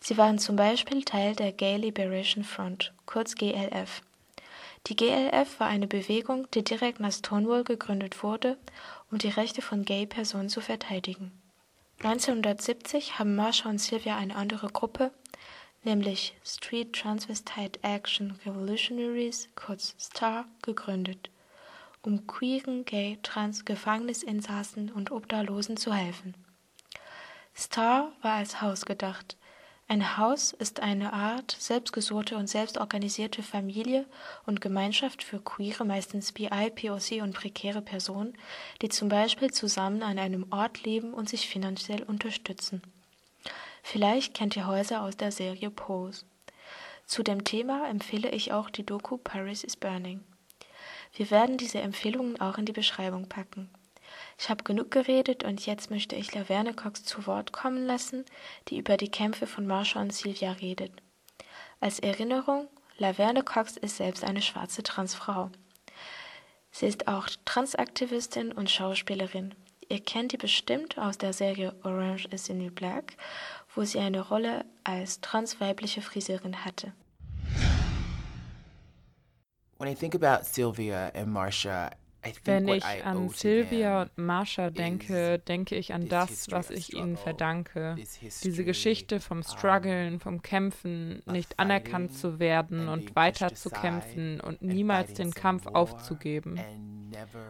Sie 0.00 0.16
waren 0.16 0.38
zum 0.38 0.54
Beispiel 0.56 1.02
Teil 1.04 1.34
der 1.34 1.52
Gay 1.52 1.76
Liberation 1.76 2.44
Front, 2.44 2.92
kurz 3.06 3.34
GLF. 3.34 4.02
Die 4.86 4.94
GLF 4.94 5.58
war 5.58 5.66
eine 5.66 5.88
Bewegung, 5.88 6.48
die 6.52 6.62
direkt 6.62 7.00
nach 7.00 7.10
Stonewall 7.10 7.64
gegründet 7.64 8.22
wurde, 8.22 8.56
um 9.10 9.18
die 9.18 9.28
Rechte 9.28 9.60
von 9.60 9.84
Gay-Personen 9.84 10.48
zu 10.48 10.60
verteidigen. 10.60 11.32
1970 12.04 13.18
haben 13.18 13.34
Marsha 13.34 13.68
und 13.68 13.80
Sylvia 13.80 14.16
eine 14.16 14.36
andere 14.36 14.68
Gruppe, 14.68 15.10
nämlich 15.82 16.36
Street 16.44 16.92
Transvestite 16.92 17.82
Action 17.82 18.38
Revolutionaries, 18.44 19.48
kurz 19.56 19.96
STAR, 19.98 20.46
gegründet, 20.62 21.30
um 22.02 22.28
queeren, 22.28 22.84
gay, 22.84 23.18
trans, 23.22 23.64
Gefängnisinsassen 23.64 24.92
und 24.92 25.10
Obdachlosen 25.10 25.76
zu 25.76 25.92
helfen. 25.92 26.34
STAR 27.56 28.12
war 28.22 28.34
als 28.34 28.60
Haus 28.60 28.84
gedacht, 28.84 29.36
ein 29.88 30.16
Haus 30.16 30.52
ist 30.52 30.80
eine 30.80 31.12
Art 31.12 31.56
selbstgesuchte 31.60 32.36
und 32.36 32.48
selbstorganisierte 32.48 33.44
Familie 33.44 34.04
und 34.44 34.60
Gemeinschaft 34.60 35.22
für 35.22 35.38
queere, 35.38 35.84
meistens 35.84 36.32
BI, 36.32 36.48
POC 36.48 37.22
und 37.22 37.34
prekäre 37.34 37.82
Personen, 37.82 38.36
die 38.82 38.88
zum 38.88 39.08
Beispiel 39.08 39.52
zusammen 39.52 40.02
an 40.02 40.18
einem 40.18 40.46
Ort 40.50 40.82
leben 40.82 41.14
und 41.14 41.28
sich 41.28 41.48
finanziell 41.48 42.02
unterstützen. 42.02 42.82
Vielleicht 43.84 44.34
kennt 44.34 44.56
ihr 44.56 44.66
Häuser 44.66 45.02
aus 45.02 45.16
der 45.16 45.30
Serie 45.30 45.70
Pose. 45.70 46.24
Zu 47.06 47.22
dem 47.22 47.44
Thema 47.44 47.88
empfehle 47.88 48.30
ich 48.30 48.52
auch 48.52 48.70
die 48.70 48.84
Doku 48.84 49.18
Paris 49.18 49.62
is 49.62 49.76
Burning. 49.76 50.24
Wir 51.14 51.30
werden 51.30 51.58
diese 51.58 51.80
Empfehlungen 51.80 52.40
auch 52.40 52.58
in 52.58 52.64
die 52.64 52.72
Beschreibung 52.72 53.28
packen. 53.28 53.70
Ich 54.38 54.50
habe 54.50 54.64
genug 54.64 54.90
geredet 54.90 55.44
und 55.44 55.64
jetzt 55.64 55.90
möchte 55.90 56.14
ich 56.14 56.34
Laverne 56.34 56.74
Cox 56.74 57.04
zu 57.04 57.26
Wort 57.26 57.52
kommen 57.52 57.86
lassen, 57.86 58.24
die 58.68 58.78
über 58.78 58.96
die 58.96 59.10
Kämpfe 59.10 59.46
von 59.46 59.66
Marsha 59.66 60.00
und 60.00 60.12
Sylvia 60.12 60.52
redet. 60.52 60.92
Als 61.80 61.98
Erinnerung, 62.00 62.68
Laverne 62.98 63.42
Cox 63.42 63.76
ist 63.76 63.96
selbst 63.96 64.24
eine 64.24 64.42
schwarze 64.42 64.82
Transfrau. 64.82 65.50
Sie 66.70 66.86
ist 66.86 67.08
auch 67.08 67.28
Transaktivistin 67.46 68.52
und 68.52 68.70
Schauspielerin. 68.70 69.54
Ihr 69.88 70.00
kennt 70.00 70.32
die 70.32 70.36
bestimmt 70.36 70.98
aus 70.98 71.16
der 71.16 71.32
Serie 71.32 71.74
Orange 71.84 72.26
is 72.30 72.46
the 72.46 72.54
New 72.54 72.70
Black, 72.70 73.16
wo 73.74 73.84
sie 73.84 73.98
eine 73.98 74.20
Rolle 74.20 74.64
als 74.84 75.20
transweibliche 75.20 76.02
Friseurin 76.02 76.64
hatte. 76.64 76.92
When 79.78 79.88
I 79.88 79.94
think 79.94 80.14
about 80.14 80.44
Sylvia 80.44 81.10
and 81.14 81.28
Marsha, 81.28 81.90
wenn 82.44 82.68
ich 82.68 82.84
an 82.84 83.28
Sylvia 83.28 84.02
und 84.02 84.18
Marsha 84.18 84.70
denke, 84.70 85.38
denke 85.38 85.76
ich 85.76 85.92
an 85.92 86.08
das, 86.08 86.50
was 86.50 86.70
ich 86.70 86.94
ihnen 86.94 87.16
verdanke. 87.16 87.96
Diese 88.42 88.64
Geschichte 88.64 89.20
vom 89.20 89.42
Struggeln, 89.42 90.20
vom 90.20 90.42
Kämpfen, 90.42 91.22
nicht 91.26 91.58
anerkannt 91.58 92.14
zu 92.14 92.38
werden 92.38 92.88
und 92.88 93.16
weiter 93.16 93.54
zu 93.54 93.70
kämpfen 93.70 94.40
und 94.40 94.62
niemals 94.62 95.14
den 95.14 95.32
Kampf 95.32 95.66
aufzugeben. 95.66 96.60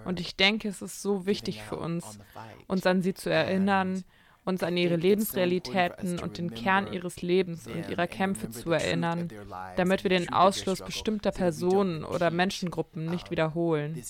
Und 0.04 0.20
ich 0.20 0.36
denke, 0.36 0.68
es 0.68 0.82
ist 0.82 1.02
so 1.02 1.26
wichtig 1.26 1.62
für 1.62 1.76
uns, 1.76 2.18
uns 2.66 2.86
an 2.86 3.02
sie 3.02 3.14
zu 3.14 3.30
erinnern 3.30 4.04
uns 4.46 4.62
an 4.62 4.76
ihre 4.76 4.96
Lebensrealitäten 4.96 6.20
und 6.20 6.38
den 6.38 6.54
Kern 6.54 6.92
ihres 6.92 7.20
Lebens 7.20 7.66
und 7.66 7.88
ihrer 7.90 8.06
Kämpfe 8.06 8.48
zu 8.48 8.70
erinnern, 8.70 9.28
damit 9.76 10.04
wir 10.04 10.08
den 10.08 10.32
Ausschluss 10.32 10.80
bestimmter 10.80 11.32
Personen 11.32 12.04
oder 12.04 12.30
Menschengruppen 12.30 13.06
nicht 13.06 13.30
wiederholen. 13.30 14.00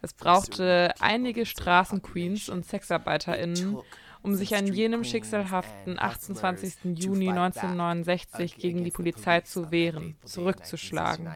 Es 0.00 0.14
brauchte 0.14 0.94
einige 1.00 1.44
Straßenqueens 1.44 2.48
und 2.48 2.64
SexarbeiterInnen, 2.64 3.78
um 4.22 4.34
sich 4.34 4.56
an 4.56 4.66
jenem 4.66 5.04
schicksalhaften 5.04 5.98
28. 5.98 6.96
Juni 6.96 7.28
1969 7.28 8.56
gegen 8.56 8.84
die 8.84 8.90
Polizei 8.90 9.40
zu 9.40 9.70
wehren, 9.70 10.16
zurückzuschlagen. 10.24 11.28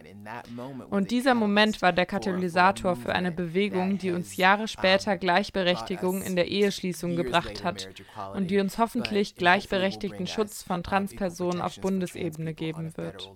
Und 0.91 1.11
dieser 1.11 1.35
Moment 1.35 1.83
war 1.83 1.93
der 1.93 2.07
Katalysator 2.07 2.97
für 2.97 3.15
eine 3.15 3.33
Bewegung, 3.33 3.99
die 3.99 4.13
uns 4.13 4.37
Jahre 4.37 4.69
später 4.69 5.17
Gleichberechtigung 5.17 6.23
in 6.23 6.37
der 6.37 6.49
Eheschließung 6.49 7.17
gebracht 7.17 7.65
hat 7.65 7.89
und 8.35 8.51
die 8.51 8.59
uns 8.59 8.79
hoffentlich 8.79 9.37
gleichberechtigten 9.37 10.27
Schutz 10.27 10.63
von 10.63 10.83
Transpersonen 10.83 11.61
auf 11.61 11.81
Bundesebene 11.81 12.55
geben 12.55 12.97
wird. 12.97 13.33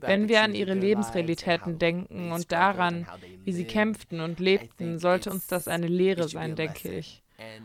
Wenn 0.00 0.28
wir 0.28 0.42
an 0.42 0.54
ihre 0.54 0.74
Lebensrealitäten 0.74 1.78
denken 1.78 2.32
und 2.32 2.52
daran, 2.52 3.06
wie 3.44 3.52
sie 3.52 3.64
kämpften 3.64 4.20
und 4.20 4.40
lebten, 4.40 4.98
sollte 4.98 5.30
uns 5.30 5.46
das 5.46 5.68
eine 5.68 5.86
Lehre 5.86 6.28
sein, 6.28 6.54
denke 6.54 6.90
ich. 6.90 7.22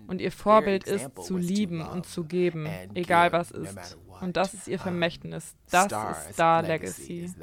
Und 0.07 0.21
ihr 0.21 0.31
Vorbild 0.31 0.85
ist 0.85 1.09
zu 1.21 1.37
lieben 1.37 1.81
und 1.81 2.05
zu 2.05 2.25
geben, 2.25 2.67
egal 2.93 3.31
was 3.31 3.51
ist. 3.51 3.97
Und 4.21 4.37
das 4.37 4.53
ist 4.53 4.67
ihr 4.67 4.79
Vermächtnis. 4.79 5.55
Das 5.71 5.85
ist 5.85 6.33
Star 6.33 6.61
Legacy. 6.61 7.33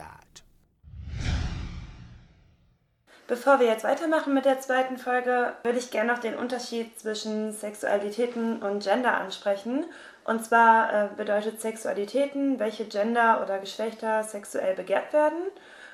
Bevor 3.26 3.60
wir 3.60 3.68
jetzt 3.68 3.84
weitermachen 3.84 4.34
mit 4.34 4.44
der 4.44 4.58
zweiten 4.58 4.98
Folge, 4.98 5.52
würde 5.62 5.78
ich 5.78 5.92
gerne 5.92 6.12
noch 6.12 6.18
den 6.18 6.34
Unterschied 6.34 6.98
zwischen 6.98 7.52
Sexualitäten 7.52 8.60
und 8.60 8.82
Gender 8.82 9.18
ansprechen. 9.18 9.84
Und 10.24 10.44
zwar 10.44 10.92
äh, 10.92 11.08
bedeutet 11.16 11.60
Sexualitäten, 11.60 12.58
welche 12.58 12.86
Gender 12.86 13.40
oder 13.40 13.60
Geschlechter 13.60 14.24
sexuell 14.24 14.74
begehrt 14.74 15.12
werden. 15.12 15.38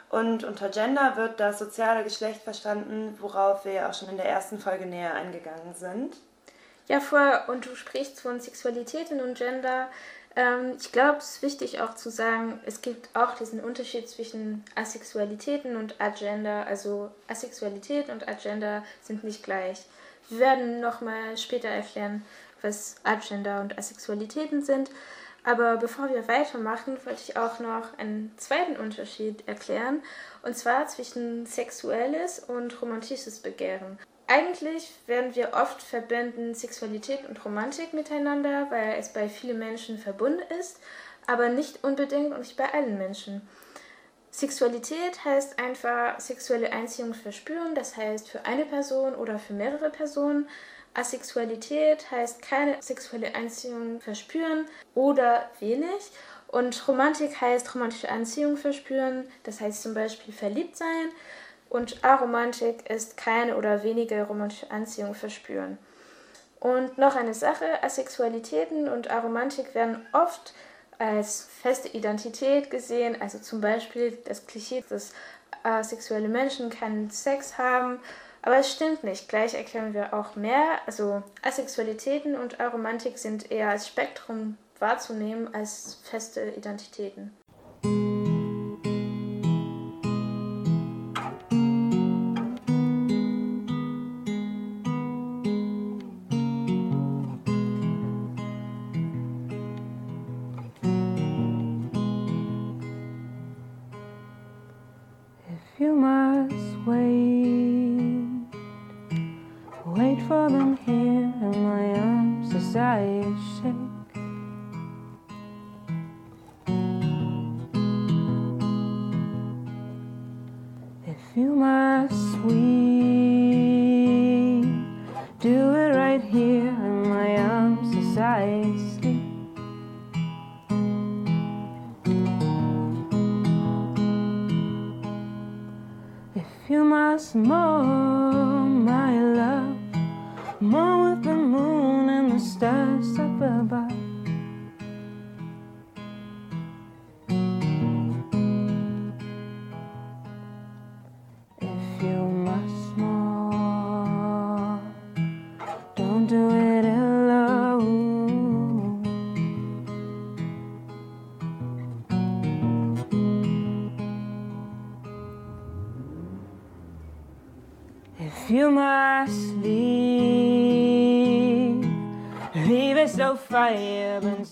Und 0.08 0.44
unter 0.44 0.70
Gender 0.70 1.16
wird 1.16 1.38
das 1.38 1.58
soziale 1.58 2.04
Geschlecht 2.04 2.42
verstanden, 2.42 3.18
worauf 3.20 3.66
wir 3.66 3.72
ja 3.72 3.90
auch 3.90 3.94
schon 3.94 4.08
in 4.08 4.16
der 4.16 4.28
ersten 4.28 4.58
Folge 4.58 4.86
näher 4.86 5.14
eingegangen 5.14 5.74
sind. 5.74 6.16
Ja, 6.88 7.00
vor, 7.00 7.44
und 7.48 7.66
du 7.66 7.74
sprichst 7.74 8.20
von 8.20 8.40
Sexualitäten 8.40 9.20
und 9.20 9.36
Gender. 9.36 9.88
Ähm, 10.36 10.76
ich 10.78 10.92
glaube, 10.92 11.18
es 11.18 11.36
ist 11.36 11.42
wichtig 11.42 11.80
auch 11.80 11.94
zu 11.94 12.10
sagen, 12.10 12.60
es 12.64 12.80
gibt 12.82 13.08
auch 13.14 13.34
diesen 13.34 13.60
Unterschied 13.60 14.08
zwischen 14.08 14.64
Asexualitäten 14.76 15.76
und 15.76 16.00
Agenda. 16.00 16.62
Also 16.62 17.10
Asexualität 17.26 18.08
und 18.08 18.28
Agenda 18.28 18.84
sind 19.02 19.24
nicht 19.24 19.42
gleich. 19.42 19.84
Wir 20.28 20.40
werden 20.40 20.80
nochmal 20.80 21.36
später 21.36 21.68
erklären, 21.68 22.24
was 22.62 22.96
Agenda 23.02 23.60
und 23.60 23.78
Asexualitäten 23.78 24.62
sind. 24.62 24.90
Aber 25.42 25.76
bevor 25.76 26.08
wir 26.08 26.26
weitermachen, 26.26 26.98
wollte 27.04 27.20
ich 27.28 27.36
auch 27.36 27.60
noch 27.60 27.96
einen 27.98 28.34
zweiten 28.36 28.76
Unterschied 28.76 29.46
erklären, 29.46 30.02
und 30.42 30.56
zwar 30.56 30.88
zwischen 30.88 31.46
sexuelles 31.46 32.40
und 32.40 32.82
romantisches 32.82 33.38
Begehren. 33.38 33.96
Eigentlich 34.28 34.92
werden 35.06 35.34
wir 35.36 35.52
oft 35.52 35.80
verbinden 35.80 36.54
Sexualität 36.54 37.28
und 37.28 37.44
Romantik 37.44 37.92
miteinander, 37.92 38.66
weil 38.70 38.96
es 38.98 39.12
bei 39.12 39.28
vielen 39.28 39.58
Menschen 39.58 39.98
verbunden 39.98 40.42
ist, 40.58 40.80
aber 41.26 41.48
nicht 41.48 41.84
unbedingt 41.84 42.32
und 42.32 42.40
nicht 42.40 42.56
bei 42.56 42.72
allen 42.72 42.98
Menschen. 42.98 43.48
Sexualität 44.32 45.24
heißt 45.24 45.58
einfach 45.58 46.20
sexuelle 46.20 46.72
Einziehung 46.72 47.14
verspüren, 47.14 47.74
das 47.74 47.96
heißt 47.96 48.28
für 48.28 48.44
eine 48.44 48.66
Person 48.66 49.14
oder 49.14 49.38
für 49.38 49.54
mehrere 49.54 49.90
Personen. 49.90 50.48
Asexualität 50.92 52.10
heißt 52.10 52.42
keine 52.42 52.82
sexuelle 52.82 53.34
Anziehung 53.34 54.00
verspüren 54.00 54.66
oder 54.94 55.50
wenig. 55.60 56.10
Und 56.48 56.86
Romantik 56.88 57.40
heißt 57.40 57.74
romantische 57.74 58.10
Anziehung 58.10 58.56
verspüren, 58.56 59.28
das 59.44 59.60
heißt 59.60 59.82
zum 59.82 59.94
Beispiel 59.94 60.34
verliebt 60.34 60.76
sein. 60.76 61.10
Und 61.68 62.04
Aromantik 62.04 62.88
ist 62.88 63.16
keine 63.16 63.56
oder 63.56 63.82
wenige 63.82 64.24
romantische 64.24 64.70
Anziehung 64.70 65.14
verspüren. 65.14 65.78
Und 66.60 66.98
noch 66.98 67.16
eine 67.16 67.34
Sache, 67.34 67.82
Asexualitäten 67.82 68.88
und 68.88 69.10
Aromantik 69.10 69.74
werden 69.74 70.06
oft 70.12 70.54
als 70.98 71.48
feste 71.62 71.88
Identität 71.88 72.70
gesehen, 72.70 73.20
also 73.20 73.38
zum 73.38 73.60
Beispiel 73.60 74.16
das 74.24 74.46
Klischee, 74.46 74.82
dass 74.88 75.12
asexuelle 75.62 76.28
Menschen 76.28 76.70
keinen 76.70 77.10
Sex 77.10 77.58
haben 77.58 78.00
aber 78.46 78.58
es 78.58 78.70
stimmt 78.70 79.02
nicht. 79.02 79.28
Gleich 79.28 79.54
erklären 79.54 79.92
wir 79.92 80.14
auch 80.14 80.36
mehr. 80.36 80.78
Also 80.86 81.24
Asexualitäten 81.42 82.36
und 82.36 82.60
Aromantik 82.60 83.18
sind 83.18 83.50
eher 83.50 83.70
als 83.70 83.88
Spektrum 83.88 84.56
wahrzunehmen 84.78 85.52
als 85.52 85.98
feste 86.04 86.50
Identitäten. 86.56 87.36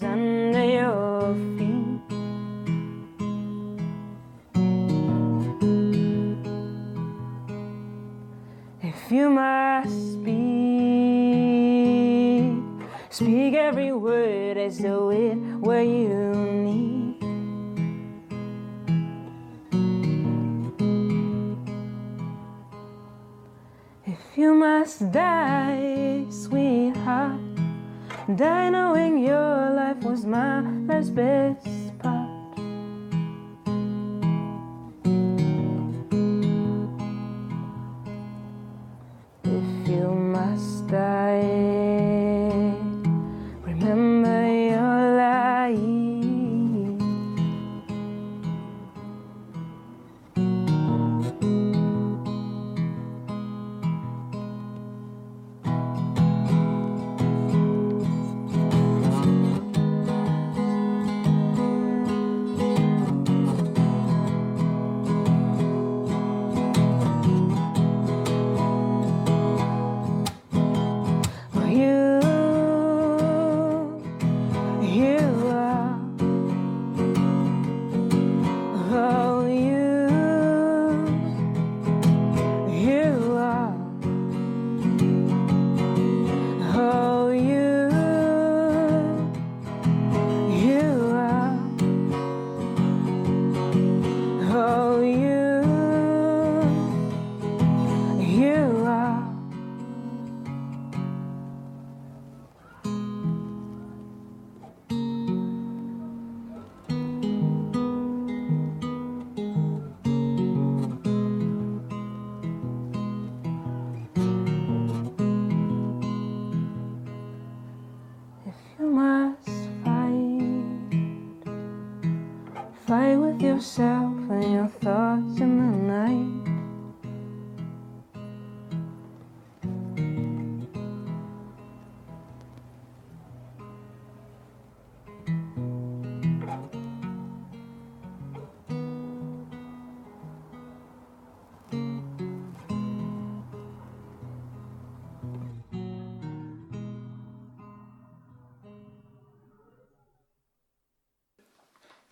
Under 0.03 0.65
your 0.65 1.35
feet. 1.59 2.01
If 8.81 9.13
you 9.13 9.29
must 9.29 10.13
speak, 10.15 10.33
speak 13.11 13.53
every 13.53 13.93
word 13.93 14.57
as 14.57 14.79
though 14.79 15.11
it 15.11 15.37
were 15.61 15.83
you. 15.83 16.33
Need. 16.65 17.17
If 24.07 24.39
you 24.39 24.55
must 24.55 25.13
die, 25.13 26.25
sweetheart. 26.31 27.41
Die 28.37 28.71
was 28.71 28.84
my 30.25 30.61
last 30.89 31.15
best 31.15 31.64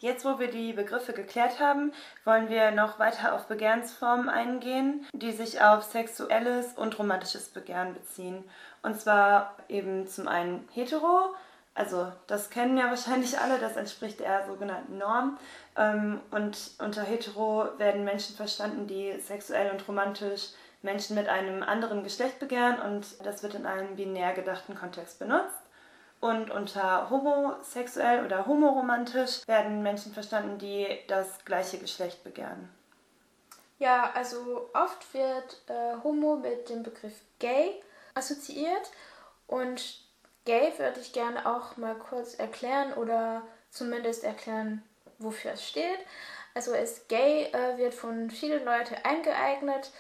Jetzt, 0.03 0.25
wo 0.25 0.41
wir 0.41 0.51
die 0.51 0.73
Begriffe 0.73 1.13
geklärt 1.13 1.61
haben, 1.61 1.93
wollen 2.25 2.49
wir 2.49 2.73
noch 2.73 2.99
weiter 2.99 3.35
auf 3.35 3.47
Begehrensformen 3.47 4.29
eingehen, 4.29 5.07
die 5.13 5.31
sich 5.31 5.63
auf 5.63 5.85
sexuelles 5.85 6.73
und 6.75 6.99
romantisches 6.99 7.51
Begehren 7.51 7.95
beziehen. 7.95 8.43
Und 8.83 9.01
zwar 9.01 9.55
eben 9.69 10.09
zum 10.09 10.27
einen 10.27 10.69
hetero, 10.73 11.37
also 11.77 12.11
das 12.27 12.51
kennen 12.51 12.77
ja 12.77 12.87
wahrscheinlich 12.91 13.39
alle, 13.39 13.61
das 13.61 13.77
entspricht 13.77 14.19
der 14.19 14.45
sogenannten 14.45 14.99
Norm. 14.99 15.39
Ähm, 15.77 16.21
und 16.33 16.59
unter 16.81 17.05
hetero 17.05 17.69
werden 17.79 18.03
Menschen 18.03 18.35
verstanden, 18.35 18.89
die 18.89 19.21
sexuell 19.21 19.71
und 19.71 19.87
romantisch 19.87 20.49
Menschen 20.83 21.15
mit 21.15 21.29
einem 21.29 21.63
anderen 21.63 22.03
Geschlecht 22.03 22.41
begehren 22.41 22.81
und 22.81 23.25
das 23.25 23.45
wird 23.45 23.55
in 23.55 23.67
einem 23.67 23.95
binär 23.95 24.33
gedachten 24.33 24.75
Kontext 24.75 25.21
benutzt. 25.21 25.62
Und 26.23 26.53
unter 26.53 27.11
homosexuell 27.11 28.25
oder 28.25 28.47
homoromantisch 28.47 29.47
werden 29.49 29.83
Menschen 29.83 30.13
verstanden, 30.13 30.57
die 30.57 30.87
das 31.09 31.45
gleiche 31.45 31.79
Geschlecht 31.79 32.23
begehren. 32.23 32.69
Ja, 33.81 34.13
also 34.15 34.71
oft 34.73 35.13
wird 35.13 35.63
äh, 35.67 36.01
Homo 36.05 36.37
mit 36.37 36.69
dem 36.69 36.85
Begriff 36.85 37.15
gay 37.41 37.83
assoziiert 38.15 38.93
und 39.49 39.99
gay 40.45 40.73
würde 40.79 41.01
ich 41.01 41.13
gerne 41.13 41.45
auch 41.45 41.77
mal 41.77 41.97
kurz 41.97 42.35
erklären 42.35 42.93
oder 42.93 43.43
zumindest 43.71 44.23
erklären, 44.23 44.85
wofür 45.19 45.51
es 45.55 45.67
steht. 45.67 45.99
Also 46.55 46.73
es 46.73 47.09
gay 47.09 47.47
äh, 47.47 47.79
wird 47.79 47.95
von 47.95 48.31
vielen 48.31 48.65
Leuten 48.65 48.95
eingeeignet 49.03 49.91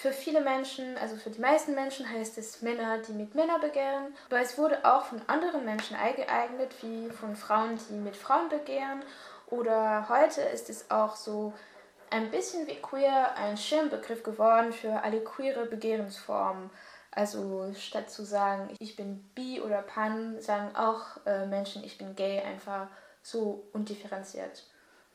für 0.00 0.12
viele 0.12 0.40
Menschen, 0.40 0.96
also 0.98 1.16
für 1.16 1.30
die 1.30 1.40
meisten 1.40 1.74
Menschen 1.74 2.08
heißt 2.08 2.38
es 2.38 2.62
Männer, 2.62 2.98
die 2.98 3.12
mit 3.12 3.34
Männern 3.34 3.60
begehren. 3.60 4.14
Aber 4.30 4.40
es 4.40 4.56
wurde 4.56 4.84
auch 4.84 5.06
von 5.06 5.20
anderen 5.26 5.64
Menschen 5.64 5.96
eingeeignet, 5.96 6.70
wie 6.82 7.10
von 7.10 7.34
Frauen, 7.34 7.80
die 7.90 7.94
mit 7.94 8.14
Frauen 8.14 8.48
begehren. 8.48 9.02
Oder 9.48 10.08
heute 10.08 10.42
ist 10.42 10.70
es 10.70 10.88
auch 10.92 11.16
so 11.16 11.52
ein 12.10 12.30
bisschen 12.30 12.68
wie 12.68 12.76
queer 12.76 13.34
ein 13.34 13.56
Schirmbegriff 13.56 14.22
geworden 14.22 14.72
für 14.72 15.02
alle 15.02 15.20
queere 15.20 15.66
Begehrensformen. 15.66 16.70
Also 17.10 17.74
statt 17.76 18.08
zu 18.08 18.24
sagen, 18.24 18.72
ich 18.78 18.94
bin 18.94 19.28
bi 19.34 19.60
oder 19.60 19.82
pan, 19.82 20.40
sagen 20.40 20.76
auch 20.76 21.26
äh, 21.26 21.44
Menschen, 21.46 21.82
ich 21.82 21.98
bin 21.98 22.14
gay, 22.14 22.40
einfach 22.40 22.86
so 23.20 23.64
undifferenziert. 23.72 24.62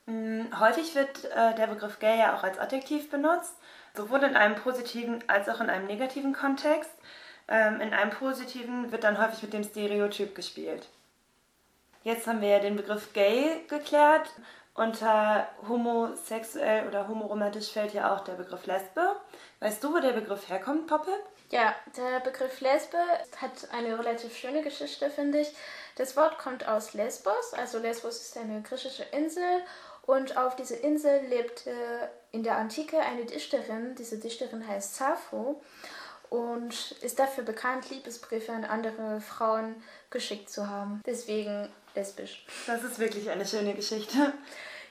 Mm, 0.08 0.48
häufig 0.60 0.94
wird 0.94 1.24
äh, 1.24 1.56
der 1.56 1.68
Begriff 1.68 2.00
gay 2.00 2.20
ja 2.20 2.36
auch 2.36 2.44
als 2.44 2.60
Adjektiv 2.60 3.10
benutzt 3.10 3.56
sowohl 3.96 4.24
in 4.24 4.36
einem 4.36 4.56
positiven 4.56 5.24
als 5.28 5.50
auch 5.50 5.62
in 5.62 5.70
einem 5.70 5.88
negativen 5.88 6.34
Kontext. 6.34 6.92
Ähm, 7.48 7.82
in 7.82 7.94
einem 7.94 8.12
positiven 8.12 8.92
wird 8.92 9.04
dann 9.04 9.22
häufig 9.22 9.44
mit 9.44 9.54
dem 9.54 9.64
Stereotyp 9.64 10.36
gespielt. 10.36 10.88
Jetzt 12.04 12.28
haben 12.28 12.42
wir 12.42 12.50
ja 12.50 12.60
den 12.60 12.76
Begriff 12.76 13.14
gay 13.14 13.64
geklärt. 13.70 14.30
Unter 14.76 15.48
homosexuell 15.68 16.88
oder 16.88 17.08
homoromantisch 17.08 17.72
fällt 17.72 17.94
ja 17.94 18.14
auch 18.14 18.22
der 18.22 18.34
Begriff 18.34 18.66
Lesbe. 18.66 19.16
Weißt 19.60 19.84
du, 19.84 19.94
wo 19.94 20.00
der 20.00 20.14
Begriff 20.14 20.50
herkommt, 20.50 20.88
Poppe? 20.88 21.12
Ja, 21.52 21.76
der 21.96 22.20
Begriff 22.22 22.60
Lesbe 22.62 22.98
hat 23.38 23.70
eine 23.72 24.00
relativ 24.00 24.36
schöne 24.36 24.64
Geschichte, 24.64 25.12
finde 25.12 25.42
ich. 25.42 25.56
Das 25.96 26.18
Wort 26.18 26.40
kommt 26.40 26.68
aus 26.68 26.96
Lesbos, 26.96 27.54
also 27.54 27.78
Lesbos 27.78 28.20
ist 28.20 28.38
eine 28.38 28.64
griechische 28.64 29.04
Insel 29.12 29.62
und 30.06 30.38
auf 30.38 30.56
dieser 30.56 30.82
Insel 30.82 31.22
lebte 31.28 31.72
in 32.32 32.44
der 32.44 32.58
Antike 32.58 33.00
eine 33.00 33.26
Dichterin. 33.26 33.96
Diese 33.96 34.18
Dichterin 34.18 34.68
heißt 34.68 34.96
Sappho 34.96 35.62
und 36.30 36.92
ist 37.02 37.20
dafür 37.20 37.44
bekannt, 37.44 37.90
Liebesbriefe 37.90 38.52
an 38.52 38.66
andere 38.66 39.22
Frauen 39.22 39.82
geschickt 40.10 40.50
zu 40.50 40.68
haben. 40.68 41.02
Deswegen 41.06 41.70
lesbisch. 41.96 42.46
Das 42.68 42.84
ist 42.84 43.00
wirklich 43.00 43.30
eine 43.30 43.46
schöne 43.46 43.74
Geschichte. 43.76 44.34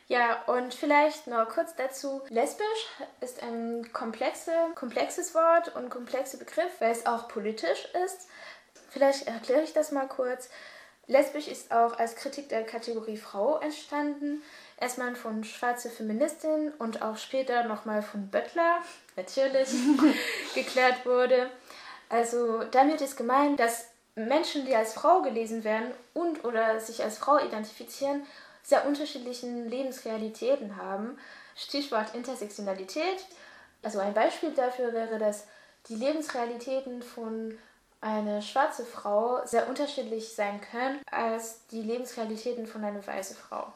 Ja, 0.09 0.43
und 0.47 0.75
vielleicht 0.75 1.27
noch 1.27 1.49
kurz 1.49 1.75
dazu. 1.75 2.23
Lesbisch 2.29 2.87
ist 3.21 3.43
ein 3.43 3.93
komplexe, 3.93 4.53
komplexes 4.75 5.35
Wort 5.35 5.75
und 5.75 5.91
komplexer 5.91 6.39
Begriff, 6.39 6.81
weil 6.81 6.93
es 6.93 7.07
auch 7.07 7.29
politisch 7.29 7.89
ist. 8.05 8.29
Vielleicht 8.91 9.27
erkläre 9.27 9.63
ich 9.63 9.73
das 9.73 9.91
mal 9.91 10.07
kurz. 10.07 10.49
Lesbisch 11.07 11.49
ist 11.49 11.73
auch 11.73 11.99
als 11.99 12.15
Kritik 12.17 12.49
der 12.49 12.65
Kategorie 12.65 13.17
Frau 13.17 13.59
entstanden 13.59 14.43
erstmal 14.83 15.15
von 15.15 15.45
schwarze 15.45 15.89
Feministin 15.89 16.73
und 16.79 17.03
auch 17.03 17.17
später 17.17 17.65
nochmal 17.65 18.03
von 18.03 18.29
Böttler, 18.29 18.79
natürlich, 19.17 19.69
geklärt 20.55 21.07
wurde. 21.07 21.49
Also 22.09 22.65
damit 22.65 23.01
ist 23.01 23.17
gemeint, 23.17 23.59
dass 23.61 23.87
Menschen, 24.17 24.67
die 24.67 24.75
als 24.77 24.93
Frau 24.93 25.23
gelesen 25.23 25.65
werden 25.65 25.93
und 26.13 26.45
oder 26.45 26.81
sich 26.81 27.03
als 27.03 27.17
Frau 27.17 27.39
identifizieren, 27.39 28.27
sehr 28.63 28.87
unterschiedlichen 28.87 29.69
Lebensrealitäten 29.71 30.77
haben. 30.77 31.19
Stichwort 31.57 32.15
Intersektionalität. 32.15 33.25
Also 33.83 34.01
ein 34.01 34.15
Beispiel 34.15 34.51
dafür 34.51 34.93
wäre, 34.93 35.19
dass 35.19 35.47
die 35.89 35.97
Lebensrealitäten 35.97 37.03
von 37.03 37.57
einer 38.01 38.43
schwarzen 38.43 38.85
Frau 38.85 39.45
sehr 39.47 39.69
unterschiedlich 39.69 40.35
sein 40.35 40.61
können 40.61 41.01
als 41.11 41.67
die 41.69 41.83
Lebensrealitäten 41.83 42.67
von 42.67 42.85
einer 42.85 43.05
weißen 43.07 43.37
Frau. 43.37 43.73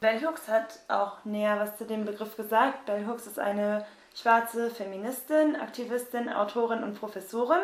Bell 0.00 0.18
Hooks 0.24 0.48
hat 0.48 0.78
auch 0.88 1.22
näher 1.26 1.60
was 1.60 1.76
zu 1.76 1.84
dem 1.84 2.06
Begriff 2.06 2.34
gesagt. 2.34 2.86
Bell 2.86 3.06
Hooks 3.06 3.26
ist 3.26 3.38
eine 3.38 3.84
schwarze 4.14 4.70
Feministin, 4.70 5.56
Aktivistin, 5.56 6.30
Autorin 6.30 6.82
und 6.82 6.98
Professorin 6.98 7.60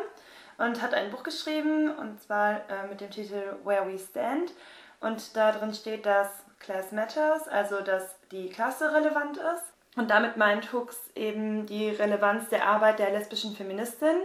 und 0.59 0.83
hat 0.83 0.93
ein 0.93 1.11
Buch 1.11 1.23
geschrieben, 1.23 1.91
und 1.97 2.23
zwar 2.23 2.57
äh, 2.69 2.89
mit 2.91 3.01
dem 3.01 3.11
Titel 3.11 3.57
Where 3.65 3.91
We 3.91 3.99
Stand. 3.99 4.53
Und 5.01 5.35
da 5.35 5.51
drin 5.51 5.73
steht, 5.73 6.05
dass 6.05 6.29
Class 6.61 6.93
Matters, 6.93 7.49
also 7.49 7.81
dass 7.81 8.15
die 8.31 8.51
Klasse 8.51 8.93
relevant 8.93 9.39
ist. 9.39 9.73
Und 9.97 10.11
damit 10.11 10.37
meint 10.37 10.75
Hooks 10.75 10.99
eben 11.15 11.65
die 11.65 11.89
Relevanz 11.89 12.51
der 12.51 12.67
Arbeit 12.67 12.99
der 12.99 13.13
lesbischen 13.13 13.57
Feministin, 13.57 14.17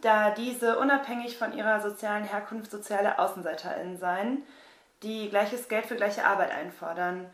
da 0.00 0.30
diese 0.30 0.76
unabhängig 0.80 1.38
von 1.38 1.56
ihrer 1.56 1.80
sozialen 1.80 2.24
Herkunft 2.24 2.72
soziale 2.72 3.20
AußenseiterInnen 3.20 3.96
seien 3.96 4.42
die 5.04 5.30
gleiches 5.30 5.68
Geld 5.68 5.86
für 5.86 5.96
gleiche 5.96 6.24
Arbeit 6.24 6.50
einfordern. 6.50 7.30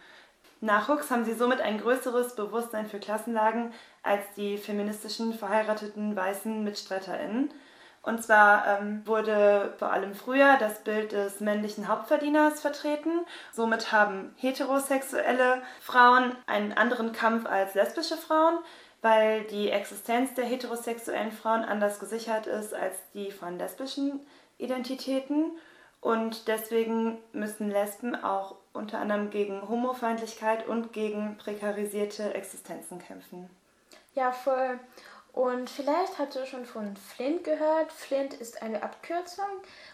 Nachwuchs 0.61 1.11
haben 1.11 1.25
sie 1.25 1.33
somit 1.33 1.61
ein 1.63 1.81
größeres 1.81 2.35
Bewusstsein 2.35 2.87
für 2.87 2.99
Klassenlagen 2.99 3.73
als 4.03 4.23
die 4.37 4.59
feministischen 4.59 5.33
verheirateten 5.33 6.15
weißen 6.15 6.63
MitstreiterInnen. 6.63 7.51
Und 8.03 8.23
zwar 8.23 8.67
ähm, 8.67 9.03
wurde 9.07 9.75
vor 9.79 9.93
allem 9.93 10.15
früher 10.15 10.57
das 10.59 10.85
Bild 10.85 11.13
des 11.13 11.41
männlichen 11.41 11.87
Hauptverdieners 11.89 12.61
vertreten. 12.61 13.11
Somit 13.53 13.93
haben 13.93 14.35
heterosexuelle 14.37 15.63
Frauen 15.81 16.35
einen 16.47 16.73
anderen 16.73 17.13
Kampf 17.13 17.47
als 17.47 17.75
lesbische 17.75 18.17
Frauen, 18.17 18.59
weil 19.03 19.45
die 19.45 19.71
Existenz 19.71 20.35
der 20.35 20.47
heterosexuellen 20.47 21.33
Frauen 21.33 21.65
anders 21.65 22.01
gesichert 22.01 22.47
ist 22.47 22.75
als 22.75 22.97
die 23.13 23.31
von 23.31 23.59
lesbischen 23.59 24.21
Identitäten. 24.57 25.53
Und 26.01 26.49
deswegen 26.49 27.19
müssen 27.33 27.71
Lesben 27.71 28.15
auch 28.15 28.57
unter 28.73 28.99
anderem 28.99 29.31
gegen 29.31 29.69
Homofeindlichkeit 29.69 30.67
und 30.67 30.93
gegen 30.93 31.37
prekarisierte 31.37 32.35
Existenzen 32.35 32.99
kämpfen. 32.99 33.51
Ja, 34.15 34.33
voll. 34.33 34.79
Und 35.33 35.71
vielleicht 35.71 36.19
hast 36.19 36.35
du 36.35 36.45
schon 36.47 36.65
von 36.65 36.97
Flint 36.97 37.45
gehört. 37.45 37.93
Flint 37.93 38.35
ist 38.35 38.63
eine 38.63 38.83
Abkürzung 38.83 39.47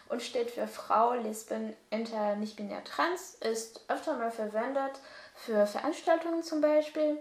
und 0.08 0.22
steht 0.22 0.50
für 0.50 0.66
Frau, 0.66 1.12
Lesben, 1.12 1.74
Inter, 1.90 2.36
nicht-binär, 2.36 2.82
trans, 2.84 3.34
ist 3.34 3.84
öfter 3.88 4.16
mal 4.16 4.30
verwendet 4.30 4.98
für 5.34 5.66
Veranstaltungen 5.66 6.42
zum 6.42 6.62
Beispiel. 6.62 7.18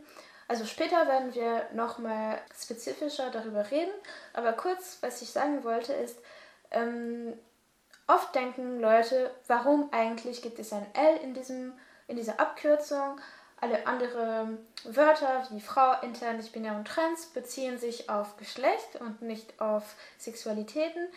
Also 0.48 0.66
später 0.66 1.08
werden 1.08 1.34
wir 1.34 1.68
nochmal 1.74 2.40
spezifischer 2.58 3.32
darüber 3.32 3.70
reden. 3.70 3.92
Aber 4.34 4.54
kurz, 4.54 5.00
was 5.02 5.22
ich 5.22 5.32
sagen 5.32 5.64
wollte, 5.64 5.92
ist, 5.92 6.20
ähm, 6.72 7.34
Oft 8.08 8.36
denken 8.36 8.80
Leute, 8.80 9.32
warum 9.48 9.90
eigentlich 9.92 10.42
gibt 10.42 10.60
es 10.60 10.72
ein 10.74 10.86
L 10.94 11.18
in, 11.24 11.34
diesem, 11.34 11.74
in 12.08 12.18
dieser 12.18 12.40
Abkürzung? 12.40 13.20
Alle 13.62 13.88
anderen 13.88 14.60
Wörter 14.84 15.48
wie 15.50 15.62
Frau, 15.62 16.00
intern, 16.02 16.38
nicht 16.38 16.52
binär 16.52 16.76
und 16.76 16.88
trans 16.88 17.28
beziehen 17.28 17.80
sich 17.80 18.10
auf 18.10 18.38
Geschlecht 18.38 18.98
und 19.00 19.22
nicht 19.22 19.60
auf 19.60 19.96
Sexualitäten. 20.20 21.08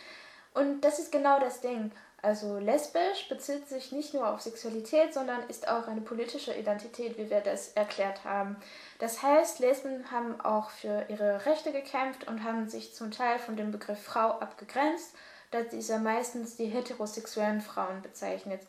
Und 0.53 0.81
das 0.81 0.97
ist 0.97 1.11
genau 1.11 1.39
das 1.39 1.61
Ding. 1.61 1.91
Also 2.21 2.57
lesbisch 2.57 3.29
bezieht 3.29 3.69
sich 3.69 3.91
nicht 3.91 4.13
nur 4.13 4.27
auf 4.27 4.41
Sexualität, 4.41 5.13
sondern 5.13 5.47
ist 5.47 5.67
auch 5.67 5.87
eine 5.87 6.01
politische 6.01 6.53
Identität, 6.53 7.17
wie 7.17 7.29
wir 7.29 7.39
das 7.39 7.69
erklärt 7.73 8.25
haben. 8.25 8.57
Das 8.97 9.23
heißt, 9.23 9.59
Lesben 9.59 10.11
haben 10.11 10.41
auch 10.41 10.69
für 10.69 11.05
ihre 11.07 11.45
Rechte 11.45 11.71
gekämpft 11.71 12.27
und 12.27 12.43
haben 12.43 12.67
sich 12.67 12.93
zum 12.93 13.11
Teil 13.11 13.39
von 13.39 13.55
dem 13.55 13.71
Begriff 13.71 14.01
Frau 14.01 14.31
abgegrenzt, 14.31 15.15
da 15.51 15.61
dieser 15.61 15.99
meistens 15.99 16.55
die 16.55 16.65
heterosexuellen 16.65 17.61
Frauen 17.61 18.01
bezeichnet. 18.01 18.61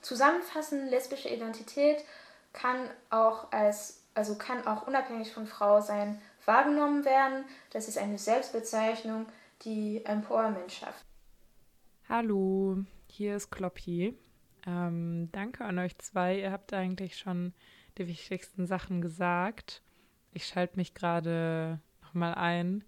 Zusammenfassend, 0.00 0.90
lesbische 0.90 1.28
Identität 1.28 2.04
kann 2.52 2.88
auch 3.10 3.50
als 3.52 4.02
also 4.16 4.34
kann 4.36 4.66
auch 4.66 4.86
unabhängig 4.86 5.32
von 5.32 5.46
Frau 5.46 5.80
sein 5.82 6.20
wahrgenommen 6.46 7.04
werden. 7.04 7.44
Das 7.70 7.86
ist 7.86 7.98
eine 7.98 8.18
Selbstbezeichnung, 8.18 9.26
die 9.62 10.02
Empowerment 10.06 10.72
schafft. 10.72 11.04
Hallo, 12.08 12.78
hier 13.08 13.36
ist 13.36 13.50
Kloppi. 13.50 14.16
Ähm, 14.66 15.28
danke 15.32 15.64
an 15.66 15.78
euch 15.78 15.98
zwei. 15.98 16.38
Ihr 16.38 16.50
habt 16.50 16.72
eigentlich 16.72 17.18
schon 17.18 17.52
die 17.98 18.08
wichtigsten 18.08 18.66
Sachen 18.66 19.02
gesagt. 19.02 19.82
Ich 20.32 20.46
schalte 20.46 20.76
mich 20.76 20.94
gerade 20.94 21.80
nochmal 22.02 22.34
ein, 22.34 22.84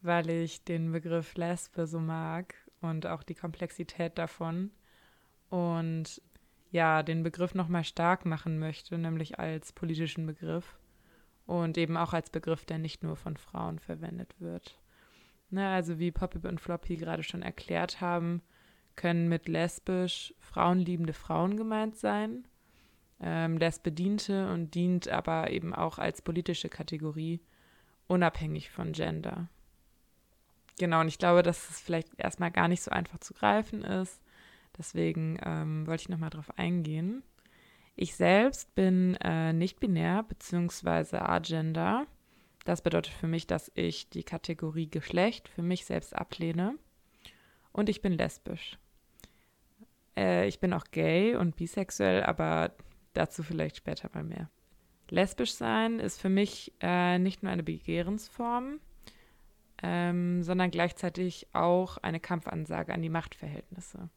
weil 0.00 0.28
ich 0.30 0.64
den 0.64 0.90
Begriff 0.90 1.34
Lesbe 1.34 1.86
so 1.86 2.00
mag 2.00 2.54
und 2.82 3.06
auch 3.06 3.22
die 3.22 3.34
Komplexität 3.34 4.18
davon. 4.18 4.70
Und 5.48 6.20
ja, 6.70 7.02
den 7.02 7.22
Begriff 7.22 7.54
nochmal 7.54 7.84
stark 7.84 8.24
machen 8.24 8.58
möchte, 8.58 8.96
nämlich 8.98 9.38
als 9.38 9.72
politischen 9.72 10.26
Begriff 10.26 10.78
und 11.46 11.76
eben 11.76 11.96
auch 11.96 12.12
als 12.12 12.30
Begriff, 12.30 12.64
der 12.64 12.78
nicht 12.78 13.02
nur 13.02 13.16
von 13.16 13.36
Frauen 13.36 13.78
verwendet 13.78 14.34
wird. 14.38 14.78
Ne, 15.50 15.68
also 15.68 15.98
wie 15.98 16.10
Poppy 16.10 16.46
und 16.48 16.60
Floppy 16.60 16.96
gerade 16.96 17.22
schon 17.22 17.42
erklärt 17.42 18.00
haben, 18.00 18.40
können 18.96 19.28
mit 19.28 19.48
lesbisch 19.48 20.34
frauenliebende 20.38 21.12
Frauen 21.12 21.58
gemeint 21.58 21.96
sein. 21.96 22.46
Ähm, 23.20 23.58
Lesbe 23.58 23.92
diente 23.92 24.50
und 24.50 24.74
dient 24.74 25.08
aber 25.08 25.50
eben 25.50 25.74
auch 25.74 25.98
als 25.98 26.22
politische 26.22 26.70
Kategorie, 26.70 27.40
unabhängig 28.06 28.70
von 28.70 28.92
Gender. 28.92 29.48
Genau, 30.78 31.00
und 31.00 31.08
ich 31.08 31.18
glaube, 31.18 31.42
dass 31.42 31.70
es 31.70 31.80
vielleicht 31.80 32.08
erstmal 32.18 32.50
gar 32.50 32.68
nicht 32.68 32.82
so 32.82 32.90
einfach 32.90 33.18
zu 33.18 33.34
greifen 33.34 33.82
ist. 33.82 34.20
Deswegen 34.78 35.38
ähm, 35.44 35.86
wollte 35.86 36.02
ich 36.02 36.08
nochmal 36.08 36.30
drauf 36.30 36.58
eingehen. 36.58 37.22
Ich 37.94 38.16
selbst 38.16 38.74
bin 38.74 39.16
äh, 39.16 39.52
nicht 39.52 39.80
binär 39.80 40.22
bzw. 40.22 41.18
agender. 41.18 42.06
Das 42.64 42.80
bedeutet 42.80 43.12
für 43.12 43.26
mich, 43.26 43.46
dass 43.46 43.70
ich 43.74 44.08
die 44.08 44.22
Kategorie 44.24 44.88
Geschlecht 44.88 45.48
für 45.48 45.62
mich 45.62 45.84
selbst 45.84 46.16
ablehne. 46.16 46.76
Und 47.72 47.88
ich 47.88 48.00
bin 48.00 48.12
lesbisch. 48.12 48.78
Äh, 50.16 50.48
ich 50.48 50.60
bin 50.60 50.72
auch 50.72 50.84
gay 50.90 51.36
und 51.36 51.56
bisexuell, 51.56 52.22
aber 52.22 52.72
dazu 53.12 53.42
vielleicht 53.42 53.76
später 53.76 54.10
mal 54.14 54.24
mehr. 54.24 54.48
Lesbisch 55.08 55.52
sein 55.52 55.98
ist 55.98 56.20
für 56.20 56.30
mich 56.30 56.72
äh, 56.80 57.18
nicht 57.18 57.42
nur 57.42 57.52
eine 57.52 57.62
Begehrensform, 57.62 58.80
ähm, 59.82 60.42
sondern 60.42 60.70
gleichzeitig 60.70 61.48
auch 61.52 61.98
eine 61.98 62.20
Kampfansage 62.20 62.94
an 62.94 63.02
die 63.02 63.08
Machtverhältnisse. 63.08 64.08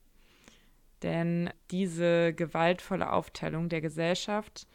Denn 1.01 1.49
diese 1.71 2.33
gewaltvolle 2.33 3.11
Aufteilung 3.11 3.69
der 3.69 3.81
Gesellschaft 3.81 4.67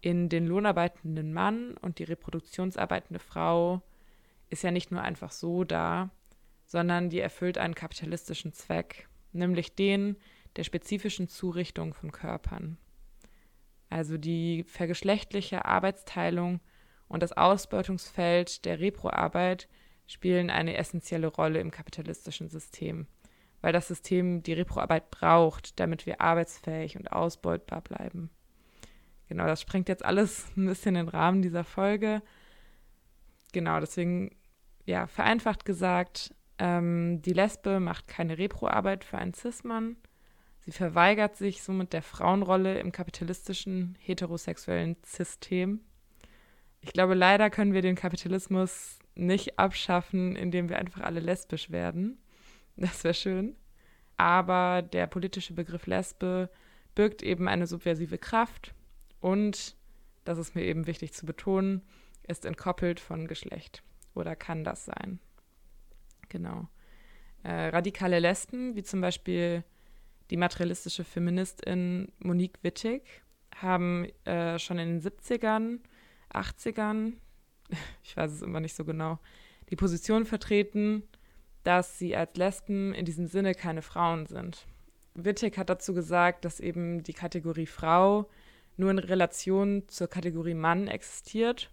in 0.00 0.28
den 0.28 0.46
lohnarbeitenden 0.46 1.32
Mann 1.32 1.76
und 1.80 1.98
die 1.98 2.04
reproduktionsarbeitende 2.04 3.20
Frau 3.20 3.82
ist 4.50 4.62
ja 4.62 4.70
nicht 4.70 4.90
nur 4.90 5.00
einfach 5.00 5.32
so 5.32 5.64
da, 5.64 6.10
sondern 6.66 7.08
die 7.08 7.20
erfüllt 7.20 7.56
einen 7.56 7.74
kapitalistischen 7.74 8.52
Zweck, 8.52 9.08
nämlich 9.32 9.74
den 9.74 10.16
der 10.56 10.64
spezifischen 10.64 11.28
Zurichtung 11.28 11.94
von 11.94 12.12
Körpern. 12.12 12.76
Also 13.88 14.18
die 14.18 14.64
vergeschlechtliche 14.64 15.64
Arbeitsteilung 15.64 16.60
und 17.08 17.22
das 17.22 17.32
Ausbeutungsfeld 17.32 18.64
der 18.64 18.80
Reproarbeit 18.80 19.68
spielen 20.12 20.50
eine 20.50 20.76
essentielle 20.76 21.26
Rolle 21.28 21.60
im 21.60 21.70
kapitalistischen 21.70 22.48
System 22.48 23.06
weil 23.62 23.72
das 23.72 23.88
System 23.88 24.42
die 24.42 24.52
Reproarbeit 24.52 25.10
braucht, 25.10 25.80
damit 25.80 26.04
wir 26.04 26.20
arbeitsfähig 26.20 26.96
und 26.96 27.10
ausbeutbar 27.10 27.80
bleiben. 27.80 28.28
Genau, 29.28 29.46
das 29.46 29.62
sprengt 29.62 29.88
jetzt 29.88 30.04
alles 30.04 30.46
ein 30.56 30.66
bisschen 30.66 30.96
den 30.96 31.08
Rahmen 31.08 31.40
dieser 31.40 31.64
Folge. 31.64 32.22
Genau, 33.52 33.80
deswegen, 33.80 34.34
ja, 34.84 35.06
vereinfacht 35.06 35.64
gesagt, 35.64 36.34
ähm, 36.58 37.22
die 37.22 37.32
Lesbe 37.32 37.80
macht 37.80 38.08
keine 38.08 38.36
Reproarbeit 38.36 39.04
für 39.04 39.16
einen 39.16 39.32
Cis-Mann. 39.32 39.96
Sie 40.64 40.72
verweigert 40.72 41.36
sich 41.36 41.62
somit 41.62 41.92
der 41.92 42.02
Frauenrolle 42.02 42.78
im 42.78 42.92
kapitalistischen 42.92 43.96
heterosexuellen 44.00 44.96
System. 45.04 45.80
Ich 46.80 46.92
glaube, 46.92 47.14
leider 47.14 47.50
können 47.50 47.72
wir 47.72 47.82
den 47.82 47.96
Kapitalismus 47.96 48.98
nicht 49.14 49.58
abschaffen, 49.58 50.36
indem 50.36 50.68
wir 50.68 50.78
einfach 50.78 51.02
alle 51.02 51.20
lesbisch 51.20 51.70
werden. 51.70 52.18
Das 52.76 53.04
wäre 53.04 53.14
schön. 53.14 53.56
Aber 54.16 54.82
der 54.82 55.06
politische 55.06 55.54
Begriff 55.54 55.86
Lesbe 55.86 56.50
birgt 56.94 57.22
eben 57.22 57.48
eine 57.48 57.66
subversive 57.66 58.18
Kraft 58.18 58.74
und, 59.20 59.76
das 60.24 60.38
ist 60.38 60.54
mir 60.54 60.64
eben 60.64 60.86
wichtig 60.86 61.12
zu 61.12 61.26
betonen, 61.26 61.82
ist 62.26 62.44
entkoppelt 62.44 63.00
von 63.00 63.26
Geschlecht 63.26 63.82
oder 64.14 64.36
kann 64.36 64.64
das 64.64 64.84
sein. 64.84 65.18
Genau. 66.28 66.68
Äh, 67.42 67.68
radikale 67.68 68.20
Lesben, 68.20 68.76
wie 68.76 68.82
zum 68.82 69.00
Beispiel 69.00 69.64
die 70.30 70.36
materialistische 70.36 71.04
Feministin 71.04 72.12
Monique 72.18 72.62
Wittig, 72.62 73.02
haben 73.56 74.06
äh, 74.24 74.58
schon 74.58 74.78
in 74.78 75.00
den 75.00 75.02
70ern, 75.02 75.80
80ern, 76.32 77.14
ich 78.02 78.16
weiß 78.16 78.32
es 78.32 78.42
immer 78.42 78.60
nicht 78.60 78.76
so 78.76 78.84
genau, 78.84 79.18
die 79.70 79.76
Position 79.76 80.24
vertreten, 80.24 81.02
dass 81.64 81.98
sie 81.98 82.16
als 82.16 82.36
Lesben 82.36 82.92
in 82.94 83.04
diesem 83.04 83.26
Sinne 83.26 83.54
keine 83.54 83.82
Frauen 83.82 84.26
sind. 84.26 84.66
Wittig 85.14 85.58
hat 85.58 85.70
dazu 85.70 85.94
gesagt, 85.94 86.44
dass 86.44 86.60
eben 86.60 87.02
die 87.02 87.12
Kategorie 87.12 87.66
Frau 87.66 88.28
nur 88.76 88.90
in 88.90 88.98
Relation 88.98 89.84
zur 89.88 90.08
Kategorie 90.08 90.54
Mann 90.54 90.88
existiert 90.88 91.70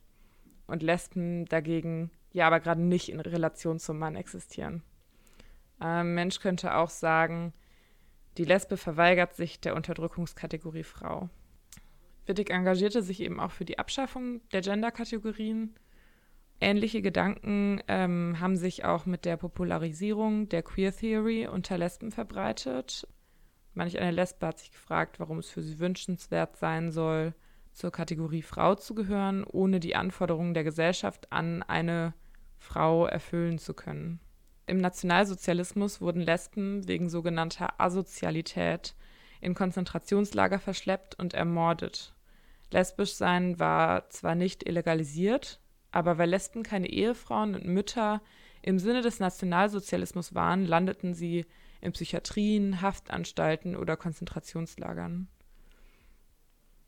und 0.67 0.83
Lesben 0.83 1.45
dagegen 1.45 2.11
ja 2.31 2.47
aber 2.47 2.59
gerade 2.59 2.81
nicht 2.81 3.09
in 3.09 3.19
Relation 3.19 3.79
zum 3.79 3.97
Mann 3.97 4.15
existieren. 4.15 4.83
Ein 5.79 6.13
Mensch 6.13 6.39
könnte 6.39 6.75
auch 6.75 6.89
sagen, 6.89 7.53
die 8.37 8.45
Lesbe 8.45 8.77
verweigert 8.77 9.35
sich 9.35 9.59
der 9.59 9.75
Unterdrückungskategorie 9.75 10.83
Frau. 10.83 11.29
Wittig 12.25 12.51
engagierte 12.51 13.01
sich 13.01 13.21
eben 13.21 13.39
auch 13.39 13.51
für 13.51 13.65
die 13.65 13.79
Abschaffung 13.79 14.41
der 14.51 14.61
Genderkategorien 14.61 15.75
Ähnliche 16.61 17.01
Gedanken 17.01 17.81
ähm, 17.87 18.37
haben 18.39 18.57
sich 18.57 18.83
auch 18.83 19.05
mit 19.05 19.23
der 19.23 19.37
Popularisierung 19.37 20.49
der 20.49 20.61
Queer 20.61 20.95
Theory 20.95 21.47
unter 21.47 21.77
Lesben 21.77 22.11
verbreitet. 22.11 23.07
Manch 23.73 23.97
eine 23.97 24.11
Lesbe 24.11 24.45
hat 24.47 24.59
sich 24.59 24.71
gefragt, 24.71 25.19
warum 25.19 25.39
es 25.39 25.49
für 25.49 25.61
sie 25.61 25.79
wünschenswert 25.79 26.57
sein 26.57 26.91
soll, 26.91 27.33
zur 27.71 27.91
Kategorie 27.91 28.41
Frau 28.41 28.75
zu 28.75 28.93
gehören, 28.93 29.45
ohne 29.45 29.79
die 29.79 29.95
Anforderungen 29.95 30.53
der 30.53 30.65
Gesellschaft 30.65 31.31
an 31.31 31.63
eine 31.63 32.13
Frau 32.57 33.05
erfüllen 33.05 33.57
zu 33.57 33.73
können. 33.73 34.19
Im 34.65 34.77
Nationalsozialismus 34.77 36.01
wurden 36.01 36.21
Lesben 36.21 36.87
wegen 36.87 37.09
sogenannter 37.09 37.79
Asozialität 37.79 38.95
in 39.39 39.55
Konzentrationslager 39.55 40.59
verschleppt 40.59 41.17
und 41.17 41.33
ermordet. 41.33 42.13
Lesbisch 42.71 43.13
sein 43.13 43.59
war 43.59 44.09
zwar 44.09 44.35
nicht 44.35 44.67
illegalisiert, 44.67 45.61
aber 45.91 46.17
weil 46.17 46.29
Lesben 46.29 46.63
keine 46.63 46.89
Ehefrauen 46.89 47.55
und 47.55 47.65
Mütter 47.65 48.21
im 48.61 48.79
Sinne 48.79 49.01
des 49.01 49.19
Nationalsozialismus 49.19 50.35
waren, 50.35 50.65
landeten 50.65 51.13
sie 51.13 51.45
in 51.81 51.93
Psychiatrien, 51.93 52.81
Haftanstalten 52.81 53.75
oder 53.75 53.95
Konzentrationslagern. 53.95 55.27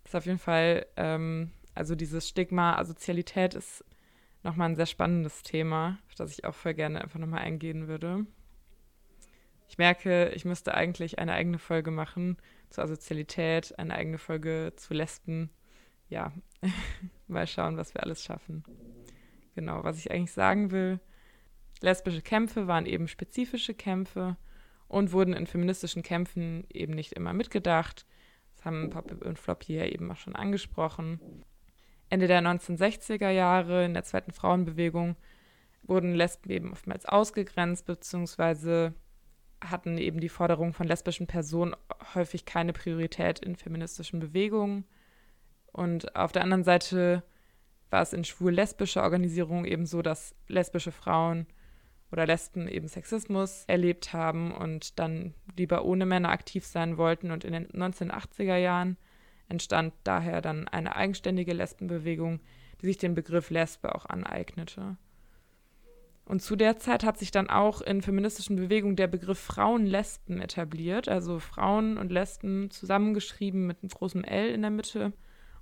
Das 0.03 0.11
ist 0.11 0.15
auf 0.15 0.25
jeden 0.25 0.39
Fall, 0.39 0.85
ähm, 0.97 1.51
also 1.73 1.95
dieses 1.95 2.27
Stigma 2.27 2.75
Asozialität 2.77 3.53
ist 3.53 3.85
nochmal 4.43 4.69
ein 4.69 4.75
sehr 4.75 4.85
spannendes 4.85 5.43
Thema, 5.43 5.99
auf 6.07 6.15
das 6.15 6.31
ich 6.31 6.45
auch 6.45 6.55
voll 6.55 6.73
gerne 6.73 7.01
einfach 7.01 7.19
nochmal 7.19 7.41
eingehen 7.41 7.87
würde. 7.87 8.25
Ich 9.69 9.77
merke, 9.77 10.29
ich 10.29 10.43
müsste 10.43 10.73
eigentlich 10.73 11.19
eine 11.19 11.31
eigene 11.31 11.57
Folge 11.57 11.91
machen 11.91 12.37
zur 12.69 12.83
Asozialität, 12.83 13.77
eine 13.79 13.95
eigene 13.95 14.17
Folge 14.17 14.73
zu 14.75 14.93
Lesben. 14.93 15.49
Ja, 16.11 16.33
mal 17.27 17.47
schauen, 17.47 17.77
was 17.77 17.93
wir 17.93 18.03
alles 18.03 18.21
schaffen. 18.21 18.63
Genau, 19.55 19.83
was 19.83 19.97
ich 19.97 20.11
eigentlich 20.11 20.33
sagen 20.33 20.71
will. 20.71 20.99
Lesbische 21.79 22.21
Kämpfe 22.21 22.67
waren 22.67 22.85
eben 22.85 23.07
spezifische 23.07 23.73
Kämpfe 23.73 24.35
und 24.89 25.13
wurden 25.13 25.33
in 25.33 25.47
feministischen 25.47 26.03
Kämpfen 26.03 26.65
eben 26.69 26.93
nicht 26.93 27.13
immer 27.13 27.31
mitgedacht. 27.31 28.05
Das 28.55 28.65
haben 28.65 28.89
Pop 28.89 29.09
und 29.25 29.39
Flop 29.39 29.63
hier 29.63 29.91
eben 29.91 30.11
auch 30.11 30.17
schon 30.17 30.35
angesprochen. 30.35 31.21
Ende 32.09 32.27
der 32.27 32.41
1960er 32.41 33.29
Jahre 33.29 33.85
in 33.85 33.93
der 33.93 34.03
zweiten 34.03 34.33
Frauenbewegung 34.33 35.15
wurden 35.83 36.13
Lesben 36.13 36.51
eben 36.51 36.73
oftmals 36.73 37.05
ausgegrenzt, 37.05 37.85
beziehungsweise 37.85 38.93
hatten 39.63 39.97
eben 39.97 40.19
die 40.19 40.29
Forderungen 40.29 40.73
von 40.73 40.87
lesbischen 40.87 41.27
Personen 41.27 41.73
häufig 42.13 42.43
keine 42.43 42.73
Priorität 42.73 43.39
in 43.39 43.55
feministischen 43.55 44.19
Bewegungen. 44.19 44.83
Und 45.71 46.15
auf 46.15 46.31
der 46.31 46.43
anderen 46.43 46.63
Seite 46.63 47.23
war 47.89 48.01
es 48.01 48.13
in 48.13 48.23
schwul-lesbischer 48.23 49.03
Organisation 49.03 49.65
eben 49.65 49.85
so, 49.85 50.01
dass 50.01 50.35
lesbische 50.47 50.91
Frauen 50.91 51.47
oder 52.11 52.25
Lesben 52.25 52.67
eben 52.67 52.87
Sexismus 52.87 53.63
erlebt 53.67 54.13
haben 54.13 54.51
und 54.51 54.99
dann 54.99 55.33
lieber 55.55 55.85
ohne 55.85 56.05
Männer 56.05 56.29
aktiv 56.29 56.65
sein 56.65 56.97
wollten. 56.97 57.31
Und 57.31 57.43
in 57.43 57.53
den 57.53 57.67
1980er 57.67 58.57
Jahren 58.57 58.97
entstand 59.47 59.93
daher 60.03 60.41
dann 60.41 60.67
eine 60.67 60.95
eigenständige 60.95 61.53
Lesbenbewegung, 61.53 62.39
die 62.81 62.87
sich 62.87 62.97
den 62.97 63.15
Begriff 63.15 63.49
Lesbe 63.49 63.95
auch 63.95 64.05
aneignete. 64.05 64.97
Und 66.25 66.41
zu 66.41 66.55
der 66.55 66.77
Zeit 66.77 67.03
hat 67.03 67.17
sich 67.17 67.31
dann 67.31 67.49
auch 67.49 67.81
in 67.81 68.01
feministischen 68.01 68.55
Bewegungen 68.55 68.95
der 68.95 69.07
Begriff 69.07 69.39
Frauen-Lesben 69.39 70.39
etabliert, 70.39 71.09
also 71.09 71.39
Frauen 71.39 71.97
und 71.97 72.11
Lesben 72.11 72.69
zusammengeschrieben 72.71 73.67
mit 73.67 73.81
einem 73.81 73.89
großen 73.89 74.23
L 74.23 74.49
in 74.49 74.61
der 74.61 74.71
Mitte. 74.71 75.13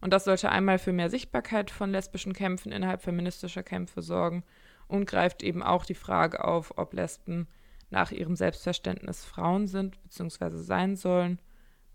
Und 0.02 0.14
das 0.14 0.24
sollte 0.24 0.50
einmal 0.50 0.80
für 0.80 0.94
mehr 0.94 1.10
Sichtbarkeit 1.10 1.72
von 1.72 1.92
lesbischen 1.92 2.34
Kämpfen 2.34 2.72
innerhalb 2.72 3.02
feministischer 3.02 3.64
Kämpfe 3.64 4.02
sorgen 4.02 4.44
und 4.88 5.06
greift 5.06 5.44
eben 5.44 5.62
auch 5.62 5.86
die 5.86 5.96
Frage 5.96 6.44
auf, 6.44 6.78
ob 6.78 6.94
Lesben 6.94 7.48
nach 7.90 8.12
ihrem 8.12 8.36
Selbstverständnis 8.36 9.26
Frauen 9.26 9.68
sind 9.68 10.02
bzw. 10.04 10.58
sein 10.58 10.96
sollen, 10.96 11.40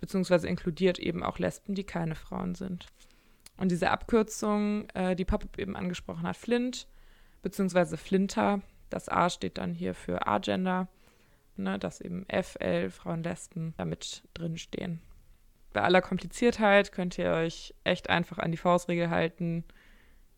beziehungsweise 0.01 0.49
inkludiert 0.49 0.99
eben 0.99 1.23
auch 1.23 1.39
Lesben, 1.39 1.75
die 1.75 1.85
keine 1.85 2.15
Frauen 2.15 2.55
sind. 2.55 2.87
Und 3.57 3.71
diese 3.71 3.91
Abkürzung, 3.91 4.89
äh, 4.91 5.15
die 5.15 5.25
Pop-up 5.25 5.59
eben 5.59 5.77
angesprochen 5.77 6.25
hat, 6.25 6.37
Flint, 6.37 6.89
beziehungsweise 7.43 7.97
Flinter, 7.97 8.61
das 8.91 9.09
A 9.09 9.31
steht 9.31 9.59
dann 9.59 9.73
hier 9.75 9.95
für 9.95 10.27
Agender, 10.27 10.89
ne, 11.57 11.79
dass 11.79 12.01
eben 12.01 12.27
FL, 12.29 12.91
Frauen, 12.91 13.23
Lesben 13.23 13.75
damit 13.77 14.25
drin 14.35 14.59
stehen. 14.59 15.01
Bei 15.75 15.83
aller 15.83 16.01
Kompliziertheit 16.01 16.93
könnt 16.93 17.19
ihr 17.19 17.33
euch 17.33 17.75
echt 17.83 18.09
einfach 18.09 18.39
an 18.39 18.53
die 18.53 18.57
Faustregel 18.57 19.11
halten. 19.11 19.65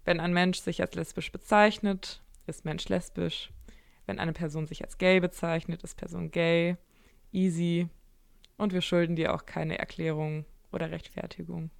Wenn 0.07 0.19
ein 0.19 0.33
Mensch 0.33 0.59
sich 0.61 0.81
als 0.81 0.95
lesbisch 0.95 1.31
bezeichnet, 1.31 2.23
ist 2.47 2.65
Mensch 2.65 2.89
lesbisch. 2.89 3.53
Wenn 4.07 4.19
eine 4.19 4.33
Person 4.33 4.67
sich 4.67 4.83
als 4.83 4.97
gay 4.97 5.21
bezeichnet, 5.21 5.83
ist 5.83 5.99
Person 5.99 6.31
gay. 6.31 6.79
Easy. 7.33 7.91
Und 8.57 8.73
wir 8.73 8.81
schulden 8.81 9.15
dir 9.15 9.35
auch 9.35 9.45
keine 9.45 9.79
Erklärung 9.79 10.47
oder 10.73 10.91
Rechtfertigung. 10.91 11.71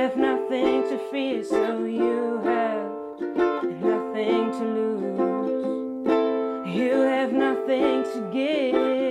have 0.00 0.16
nothing 0.16 0.82
to 0.84 0.98
fear, 1.10 1.44
so 1.44 1.84
you 1.84 2.40
have 2.42 2.90
nothing 3.82 4.50
to 4.50 4.64
lose. 4.76 5.18
You 6.74 7.00
have 7.00 7.34
nothing 7.34 8.04
to 8.04 8.30
give. 8.32 9.09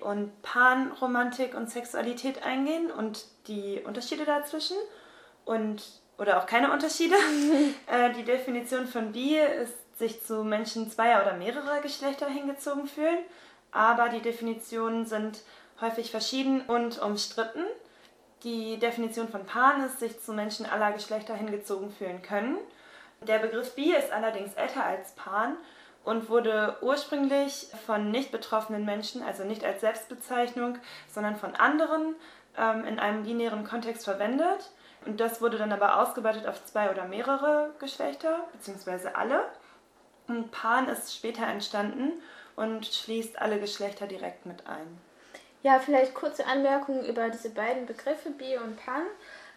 Und 0.00 0.42
Pan-Romantik 0.42 1.54
und 1.54 1.70
Sexualität 1.70 2.42
eingehen 2.42 2.90
und 2.90 3.24
die 3.46 3.82
Unterschiede 3.84 4.24
dazwischen. 4.24 4.76
Und 5.44 5.82
oder 6.18 6.38
auch 6.38 6.46
keine 6.46 6.72
Unterschiede. 6.72 7.14
äh, 7.86 8.12
die 8.12 8.24
Definition 8.24 8.86
von 8.86 9.12
bi 9.12 9.36
ist, 9.36 9.98
sich 9.98 10.24
zu 10.24 10.44
Menschen 10.44 10.90
zweier 10.90 11.22
oder 11.22 11.34
mehrerer 11.34 11.80
Geschlechter 11.80 12.28
hingezogen 12.28 12.86
fühlen, 12.86 13.18
aber 13.72 14.08
die 14.08 14.20
Definitionen 14.20 15.06
sind 15.06 15.40
häufig 15.80 16.10
verschieden 16.10 16.62
und 16.62 17.00
umstritten. 17.00 17.64
Die 18.44 18.78
Definition 18.78 19.28
von 19.28 19.44
pan 19.44 19.84
ist, 19.84 19.98
sich 19.98 20.20
zu 20.20 20.32
Menschen 20.32 20.66
aller 20.66 20.92
Geschlechter 20.92 21.34
hingezogen 21.34 21.90
fühlen 21.90 22.22
können. 22.22 22.58
Der 23.22 23.40
Begriff 23.40 23.74
bi 23.74 23.92
ist 23.92 24.12
allerdings 24.12 24.54
älter 24.54 24.84
als 24.84 25.12
pan 25.12 25.56
und 26.08 26.30
wurde 26.30 26.74
ursprünglich 26.80 27.68
von 27.84 28.10
nicht 28.10 28.32
betroffenen 28.32 28.86
Menschen, 28.86 29.22
also 29.22 29.44
nicht 29.44 29.62
als 29.62 29.82
Selbstbezeichnung, 29.82 30.78
sondern 31.06 31.36
von 31.36 31.54
anderen 31.54 32.16
ähm, 32.56 32.86
in 32.86 32.98
einem 32.98 33.24
binären 33.24 33.64
Kontext 33.64 34.04
verwendet. 34.04 34.70
Und 35.04 35.20
das 35.20 35.42
wurde 35.42 35.58
dann 35.58 35.70
aber 35.70 36.00
ausgeweitet 36.00 36.46
auf 36.46 36.64
zwei 36.64 36.90
oder 36.90 37.04
mehrere 37.04 37.74
Geschlechter, 37.78 38.44
beziehungsweise 38.52 39.16
alle. 39.16 39.44
Und 40.28 40.50
Pan 40.50 40.88
ist 40.88 41.14
später 41.14 41.46
entstanden 41.46 42.22
und 42.56 42.86
schließt 42.86 43.38
alle 43.38 43.60
Geschlechter 43.60 44.06
direkt 44.06 44.46
mit 44.46 44.66
ein. 44.66 44.98
Ja, 45.62 45.78
vielleicht 45.78 46.14
kurze 46.14 46.46
Anmerkungen 46.46 47.04
über 47.04 47.28
diese 47.28 47.50
beiden 47.50 47.84
Begriffe 47.84 48.30
Bi 48.30 48.56
und 48.56 48.82
Pan. 48.82 49.02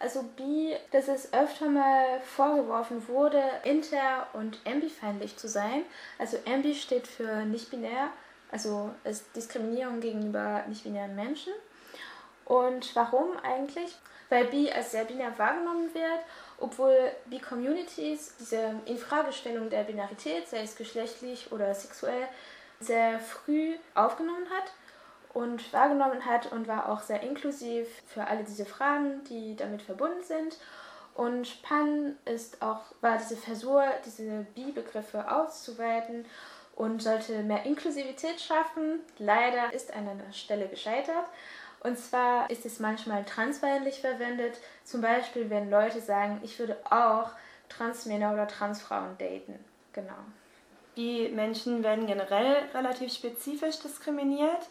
Also 0.02 0.24
Bi, 0.36 0.74
dass 0.90 1.06
es 1.06 1.32
öfter 1.32 1.68
mal 1.68 2.20
vorgeworfen 2.22 3.06
wurde, 3.06 3.40
inter- 3.62 4.26
und 4.32 4.58
ambifeindlich 4.66 5.36
zu 5.36 5.46
sein. 5.46 5.84
Also 6.18 6.38
ambi 6.44 6.74
steht 6.74 7.06
für 7.06 7.44
nicht-binär, 7.44 8.08
also 8.50 8.90
ist 9.04 9.24
Diskriminierung 9.36 10.00
gegenüber 10.00 10.64
nicht-binären 10.66 11.14
Menschen. 11.14 11.52
Und 12.46 12.96
warum 12.96 13.36
eigentlich? 13.44 13.96
Weil 14.28 14.46
Bi 14.46 14.72
als 14.72 14.90
sehr 14.90 15.04
binär 15.04 15.38
wahrgenommen 15.38 15.94
wird, 15.94 16.24
obwohl 16.58 17.12
Bi-Communities 17.26 18.34
diese 18.40 18.74
Infragestellung 18.86 19.70
der 19.70 19.84
Binarität, 19.84 20.48
sei 20.48 20.62
es 20.62 20.74
geschlechtlich 20.74 21.52
oder 21.52 21.72
sexuell, 21.74 22.26
sehr 22.80 23.20
früh 23.20 23.76
aufgenommen 23.94 24.50
hat 24.50 24.72
und 25.34 25.72
wahrgenommen 25.72 26.24
hat 26.26 26.52
und 26.52 26.68
war 26.68 26.88
auch 26.88 27.00
sehr 27.00 27.22
inklusiv 27.22 27.88
für 28.06 28.26
alle 28.26 28.44
diese 28.44 28.66
Fragen, 28.66 29.24
die 29.24 29.56
damit 29.56 29.82
verbunden 29.82 30.22
sind. 30.22 30.58
Und 31.14 31.62
Pan 31.62 32.16
ist 32.24 32.62
auch, 32.62 32.80
war 33.00 33.18
diese 33.18 33.36
Versuch, 33.36 33.82
diese 34.04 34.46
Bi-Begriffe 34.54 35.30
auszuweiten 35.30 36.24
und 36.74 37.02
sollte 37.02 37.42
mehr 37.42 37.64
Inklusivität 37.64 38.40
schaffen. 38.40 39.00
Leider 39.18 39.72
ist 39.72 39.94
an 39.94 40.08
einer 40.08 40.32
Stelle 40.32 40.68
gescheitert. 40.68 41.26
Und 41.80 41.98
zwar 41.98 42.48
ist 42.50 42.64
es 42.64 42.78
manchmal 42.78 43.24
transfeindlich 43.24 44.00
verwendet. 44.00 44.58
Zum 44.84 45.00
Beispiel, 45.00 45.50
wenn 45.50 45.70
Leute 45.70 46.00
sagen, 46.00 46.40
ich 46.42 46.58
würde 46.58 46.78
auch 46.88 47.30
Transmänner 47.68 48.32
oder 48.32 48.46
Transfrauen 48.46 49.18
daten. 49.18 49.58
Genau. 49.92 50.14
Die 50.96 51.28
Menschen 51.28 51.82
werden 51.82 52.06
generell 52.06 52.56
relativ 52.74 53.12
spezifisch 53.12 53.78
diskriminiert 53.80 54.68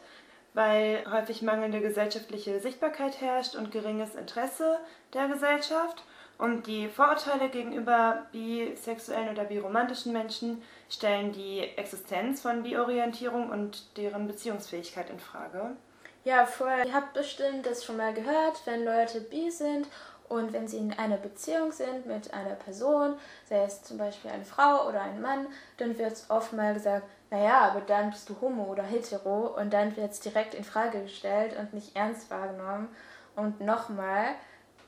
weil 0.54 1.04
häufig 1.12 1.42
mangelnde 1.42 1.80
gesellschaftliche 1.80 2.60
Sichtbarkeit 2.60 3.22
herrscht 3.22 3.56
und 3.56 3.72
geringes 3.72 4.16
Interesse 4.16 4.80
der 5.14 5.28
Gesellschaft. 5.28 6.04
Und 6.38 6.66
die 6.66 6.88
Vorurteile 6.88 7.50
gegenüber 7.50 8.26
bisexuellen 8.32 9.30
oder 9.30 9.44
biromantischen 9.44 10.12
Menschen 10.12 10.64
stellen 10.90 11.32
die 11.32 11.60
Existenz 11.78 12.42
von 12.42 12.64
Biorientierung 12.64 13.50
und 13.50 13.96
deren 13.96 14.28
Beziehungsfähigkeit 14.28 15.10
in 15.12 15.20
Frage. 15.20 15.76
Ja, 16.24 16.46
vorher, 16.46 16.86
ihr 16.86 16.94
habt 16.94 17.14
bestimmt 17.14 17.66
das 17.66 17.86
schon 17.86 17.98
mal 17.98 18.14
gehört, 18.14 18.62
wenn 18.66 18.86
Leute 18.86 19.22
bi 19.22 19.50
sind 19.50 19.88
und 20.30 20.54
wenn 20.54 20.68
sie 20.68 20.78
in 20.78 20.94
einer 20.94 21.18
Beziehung 21.18 21.72
sind 21.72 22.06
mit 22.06 22.34
einer 22.34 22.56
Person, 22.56 23.16
sei 23.50 23.64
es 23.64 23.84
zum 23.84 23.98
Beispiel 23.98 24.32
eine 24.32 24.46
Frau 24.46 24.88
oder 24.88 25.02
ein 25.02 25.22
Mann, 25.22 25.48
dann 25.78 25.98
wird 25.98 26.14
es 26.14 26.30
oft 26.30 26.54
mal 26.54 26.74
gesagt, 26.74 27.04
naja, 27.32 27.62
aber 27.62 27.80
dann 27.80 28.10
bist 28.10 28.30
du 28.30 28.36
homo 28.42 28.66
oder 28.66 28.84
hetero 28.84 29.58
und 29.58 29.72
dann 29.72 29.96
wird 29.96 30.12
es 30.12 30.20
direkt 30.20 30.54
in 30.54 30.66
Frage 30.66 31.02
gestellt 31.02 31.58
und 31.58 31.74
nicht 31.74 31.96
ernst 31.96 32.30
wahrgenommen. 32.30 32.90
Und 33.38 33.62
nochmal, 33.62 34.36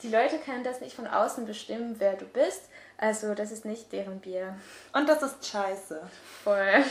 die 0.02 0.10
Leute 0.10 0.36
können 0.36 0.62
das 0.62 0.82
nicht 0.82 0.94
von 0.94 1.06
außen 1.06 1.46
bestimmen, 1.46 1.96
wer 1.98 2.16
du 2.16 2.26
bist. 2.26 2.68
Also 2.98 3.34
das 3.34 3.50
ist 3.50 3.64
nicht 3.64 3.90
deren 3.92 4.20
Bier. 4.20 4.56
Und 4.92 5.08
das 5.08 5.22
ist 5.22 5.46
scheiße. 5.46 6.02
Voll. 6.42 6.84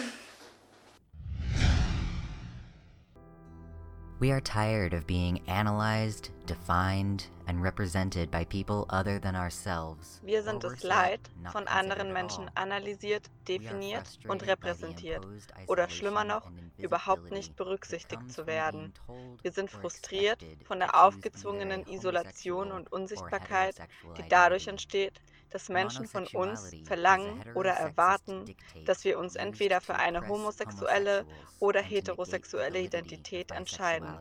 We 4.20 4.32
are 4.32 4.42
tired 4.42 4.96
of 4.96 5.06
being 5.06 5.40
analyzed, 5.48 6.32
defined, 6.50 7.30
and 7.48 7.64
represented 7.64 8.32
by 8.32 8.46
people 8.46 8.86
other 8.90 9.20
than 9.20 9.36
ourselves. 9.36 10.22
Wir 10.24 10.44
sind 10.44 10.64
es 10.64 10.84
leid, 10.84 11.20
von 11.52 11.68
anderen 11.68 12.14
Menschen 12.14 12.50
analysiert, 12.56 13.30
definiert 13.48 14.20
und 14.28 14.46
repräsentiert 14.46 15.26
oder 15.68 15.90
schlimmer 15.90 16.24
noch, 16.24 16.50
überhaupt 16.78 17.32
nicht 17.32 17.56
berücksichtigt 17.56 18.32
zu 18.32 18.48
werden. 18.48 18.94
Wir 19.42 19.52
sind 19.52 19.70
frustriert 19.70 20.44
von 20.66 20.80
der 20.80 21.04
aufgezwungenen 21.04 21.86
Isolation 21.88 22.72
und 22.72 22.92
Unsichtbarkeit, 22.92 23.76
die 24.18 24.28
dadurch 24.28 24.68
entsteht, 24.68 25.22
dass 25.54 25.70
Menschen 25.70 26.08
von 26.08 26.26
uns 26.34 26.72
verlangen 26.84 27.44
oder 27.54 27.72
erwarten, 27.72 28.56
dass 28.86 29.04
wir 29.04 29.20
uns 29.20 29.36
entweder 29.36 29.82
für 29.82 29.96
eine 29.96 30.28
homosexuelle 30.28 31.26
oder 31.60 31.82
heterosexuelle 31.82 32.82
Identität 32.82 33.52
entscheiden. 33.52 34.18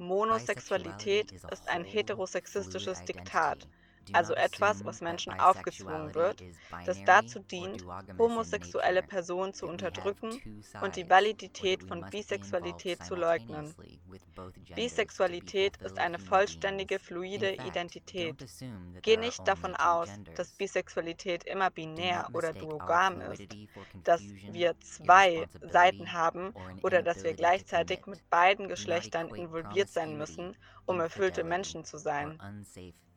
Monosexualität 0.00 1.32
ist 1.32 1.68
ein 1.68 1.84
heterosexistisches 1.84 3.04
Diktat, 3.04 3.68
also 4.12 4.34
etwas, 4.34 4.84
was 4.84 5.00
Menschen 5.00 5.32
aufgezwungen 5.38 6.14
wird, 6.14 6.42
das 6.86 7.02
dazu 7.04 7.40
dient, 7.40 7.84
homosexuelle 8.18 9.02
Personen 9.02 9.54
zu 9.54 9.66
unterdrücken 9.66 10.40
und 10.80 10.96
die 10.96 11.08
Validität 11.08 11.82
von 11.82 12.04
Bisexualität 12.10 13.04
zu 13.04 13.14
leugnen. 13.14 13.74
Bisexualität 14.74 15.76
ist 15.78 15.98
eine 15.98 16.18
vollständige, 16.18 16.98
fluide 16.98 17.54
Identität. 17.54 18.46
Geh 19.02 19.16
nicht 19.16 19.46
davon 19.46 19.74
aus, 19.76 20.08
dass 20.34 20.52
Bisexualität 20.52 21.44
immer 21.44 21.70
binär 21.70 22.28
oder 22.32 22.52
duogam 22.52 23.20
ist, 23.20 23.56
dass 24.04 24.22
wir 24.46 24.78
zwei 24.80 25.46
Seiten 25.60 26.12
haben 26.12 26.52
oder 26.82 27.02
dass 27.02 27.22
wir 27.22 27.34
gleichzeitig 27.34 28.06
mit 28.06 28.28
beiden 28.30 28.68
Geschlechtern 28.68 29.28
involviert 29.34 29.90
sein 29.90 30.16
müssen, 30.16 30.56
um 30.86 31.00
erfüllte 31.00 31.44
Menschen 31.44 31.84
zu 31.84 31.98
sein. 31.98 32.40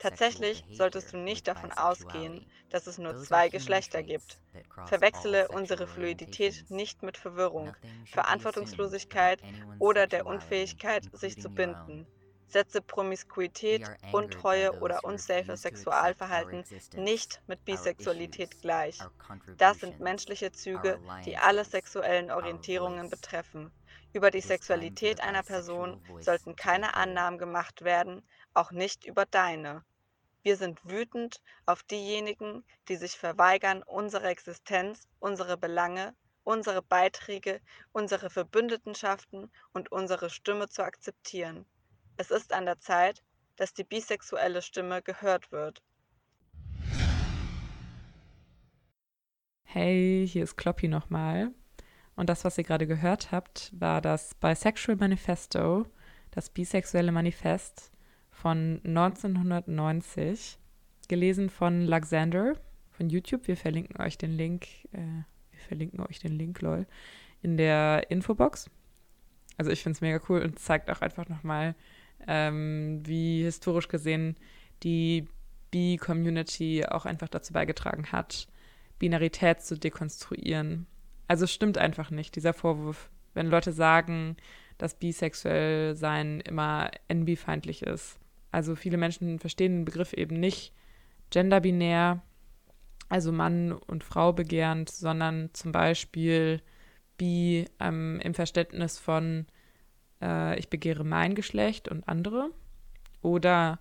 Tatsächlich 0.04 0.66
solltest 0.70 1.14
du 1.14 1.18
nicht 1.18 1.47
davon 1.47 1.72
ausgehen, 1.72 2.45
dass 2.68 2.88
es 2.88 2.97
nur 2.97 3.16
zwei 3.16 3.47
Geschlechter 3.47 4.04
gibt. 4.04 4.38
Verwechsele 4.84 5.47
unsere 5.47 5.88
Fluidität 5.88 6.66
nicht 6.68 7.04
mit 7.04 7.16
Verwirrung, 7.16 7.78
Verantwortungslosigkeit 8.10 9.41
oder 9.80 10.06
der 10.06 10.26
Unfähigkeit, 10.26 11.08
sich 11.14 11.39
zu 11.39 11.49
binden. 11.49 12.06
Setze 12.47 12.82
Promiskuität, 12.82 13.93
Untreue 14.12 14.74
oder 14.82 15.06
unsafe 15.06 15.56
Sexualverhalten 15.56 16.66
nicht 16.97 17.41
mit 17.47 17.64
Bisexualität 17.64 18.60
gleich. 18.60 19.10
Das 19.56 19.80
sind 19.80 20.01
menschliche 20.01 20.51
Züge, 20.51 20.99
die 21.24 21.38
alle 21.38 21.64
sexuellen 21.64 22.30
Orientierungen 22.30 23.10
betreffen. 23.10 23.72
Über 24.12 24.32
die 24.32 24.41
Sexualität 24.41 25.22
einer 25.22 25.43
Person 25.43 25.97
sollten 26.20 26.58
keine 26.58 26.93
Annahmen 26.93 27.39
gemacht 27.39 27.84
werden, 27.86 28.28
auch 28.54 28.72
nicht 28.72 29.06
über 29.06 29.26
deine. 29.26 29.86
Wir 30.44 30.58
sind 30.58 30.84
wütend 30.84 31.41
auf 31.66 31.84
diejenigen, 31.84 32.66
die 32.89 32.98
sich 32.98 33.18
verweigern, 33.18 33.82
unsere 33.82 34.28
Existenz, 34.28 35.08
unsere 35.20 35.56
Belange, 35.56 36.14
unsere 36.44 36.82
Beiträge, 36.82 37.62
unsere 37.94 38.30
Verbündetenschaften 38.30 39.50
und 39.72 39.94
unsere 39.94 40.30
Stimme 40.30 40.68
zu 40.68 40.84
akzeptieren. 40.84 41.66
Es 42.18 42.30
ist 42.30 42.52
an 42.52 42.66
der 42.66 42.82
Zeit, 42.82 43.24
dass 43.56 43.74
die 43.74 43.86
bisexuelle 43.86 44.62
Stimme 44.62 45.02
gehört 45.02 45.50
wird. 45.54 45.82
Hey, 49.64 50.28
hier 50.30 50.44
ist 50.44 50.58
Kloppy 50.58 50.89
nochmal. 50.89 51.52
Und 52.18 52.28
das, 52.28 52.44
was 52.44 52.58
ihr 52.58 52.66
gerade 52.66 52.86
gehört 52.86 53.32
habt, 53.32 53.72
war 53.80 54.02
das 54.02 54.36
Bisexual 54.36 54.98
Manifesto, 54.98 55.86
das 56.32 56.50
bisexuelle 56.50 57.14
Manifest 57.14 57.93
von 58.44 58.80
1990, 58.84 60.60
gelesen 61.08 61.50
von 61.50 61.82
Laxander 61.82 62.54
von 62.91 63.10
YouTube. 63.10 63.48
Wir 63.48 63.58
verlinken 63.58 64.00
euch 64.00 64.20
den 64.20 64.38
Link, 64.38 64.68
äh, 64.91 65.24
wir 65.50 65.60
verlinken 65.68 66.00
euch 66.02 66.20
den 66.20 66.38
Link, 66.38 66.62
lol, 66.62 66.86
in 67.41 67.58
der 67.58 68.12
Infobox. 68.12 68.70
Also 69.58 69.72
ich 69.72 69.82
finde 69.82 69.98
es 69.98 70.02
mega 70.02 70.20
cool 70.30 70.41
und 70.41 70.60
zeigt 70.60 70.91
auch 70.91 71.02
einfach 71.02 71.28
nochmal, 71.28 71.74
ähm, 72.28 73.02
wie 73.04 73.44
historisch 73.44 73.88
gesehen 73.88 74.38
die 74.84 75.28
Bi-Community 75.72 76.86
auch 76.86 77.06
einfach 77.06 77.30
dazu 77.30 77.54
beigetragen 77.54 78.12
hat, 78.12 78.48
Binarität 79.00 79.62
zu 79.62 79.80
dekonstruieren 79.80 80.86
also 81.28 81.48
stimmt 81.48 81.78
einfach 81.78 82.12
nicht, 82.12 82.36
dieser 82.36 82.54
Vorwurf. 82.54 83.10
Wenn 83.34 83.48
Leute 83.48 83.72
sagen, 83.72 84.38
dass 84.78 84.94
bisexuell 84.94 85.96
sein 85.96 86.41
immer 86.41 86.91
NB-feindlich 87.08 87.84
ist. 87.84 88.20
Also 88.54 88.76
viele 88.76 88.97
Menschen 88.97 89.39
verstehen 89.39 89.78
den 89.78 89.86
Begriff 89.86 90.14
eben 90.14 90.39
nicht 90.39 90.74
genderbinär, 91.32 92.22
also 93.10 93.32
Mann 93.32 93.72
und 93.72 94.04
Frau 94.04 94.32
begehrend, 94.32 94.91
sondern 94.91 95.49
zum 95.54 95.72
Beispiel 95.72 96.62
bi 97.18 97.66
ähm, 97.80 98.20
im 98.24 98.36
Verständnis 98.36 98.99
von 98.99 99.47
äh, 100.22 100.60
ich 100.60 100.70
begehre 100.70 101.04
mein 101.04 101.34
Geschlecht 101.34 101.88
und 101.88 102.08
andere 102.08 102.51
oder 103.24 103.80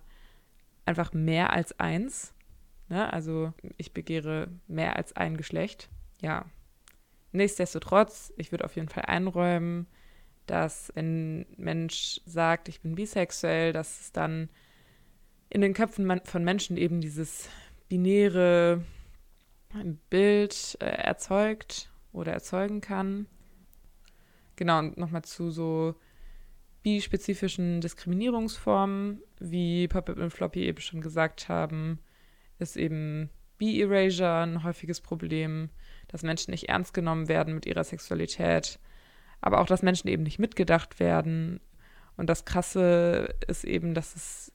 einfach 0.85 1.13
mehr 1.13 1.53
als 1.53 1.79
eins. 1.79 2.33
Ne? 2.89 3.13
Also 3.13 3.53
ich 3.77 3.93
begehre 3.93 4.47
mehr 4.67 4.95
als 4.95 5.15
ein 5.15 5.37
Geschlecht. 5.37 5.87
Ja. 6.19 6.45
Nichtsdestotrotz, 7.31 8.33
ich 8.37 8.51
würde 8.51 8.65
auf 8.65 8.75
jeden 8.75 8.89
Fall 8.89 9.05
einräumen, 9.05 9.85
dass 10.47 10.91
wenn 10.95 11.41
ein 11.41 11.45
Mensch 11.57 12.21
sagt, 12.25 12.69
ich 12.69 12.81
bin 12.81 12.95
bisexuell, 12.95 13.71
dass 13.71 14.01
es 14.01 14.11
dann 14.11 14.49
in 15.49 15.61
den 15.61 15.73
Köpfen 15.73 16.09
von 16.23 16.43
Menschen 16.43 16.77
eben 16.77 17.01
dieses 17.01 17.49
binäre 17.89 18.83
Bild 20.09 20.77
äh, 20.79 20.85
erzeugt 20.85 21.91
oder 22.11 22.31
erzeugen 22.31 22.81
kann. 22.81 23.27
Genau, 24.55 24.79
und 24.79 24.97
nochmal 24.97 25.23
zu 25.23 25.49
so 25.51 25.95
bi-spezifischen 26.83 27.81
Diskriminierungsformen, 27.81 29.21
wie 29.39 29.87
Pop-Up 29.87 30.17
und 30.17 30.31
Floppy 30.31 30.65
eben 30.65 30.81
schon 30.81 31.01
gesagt 31.01 31.49
haben, 31.49 31.99
ist 32.59 32.77
eben 32.77 33.29
Bi-Erasure 33.57 34.43
ein 34.43 34.63
häufiges 34.63 35.01
Problem, 35.01 35.69
dass 36.07 36.23
Menschen 36.23 36.51
nicht 36.51 36.69
ernst 36.69 36.93
genommen 36.93 37.27
werden 37.27 37.55
mit 37.55 37.65
ihrer 37.65 37.83
Sexualität, 37.83 38.79
aber 39.41 39.59
auch, 39.59 39.65
dass 39.65 39.81
Menschen 39.81 40.09
eben 40.09 40.23
nicht 40.23 40.39
mitgedacht 40.39 40.99
werden. 40.99 41.59
Und 42.17 42.29
das 42.29 42.45
Krasse 42.45 43.35
ist 43.47 43.63
eben, 43.63 43.93
dass 43.93 44.15
es 44.15 44.53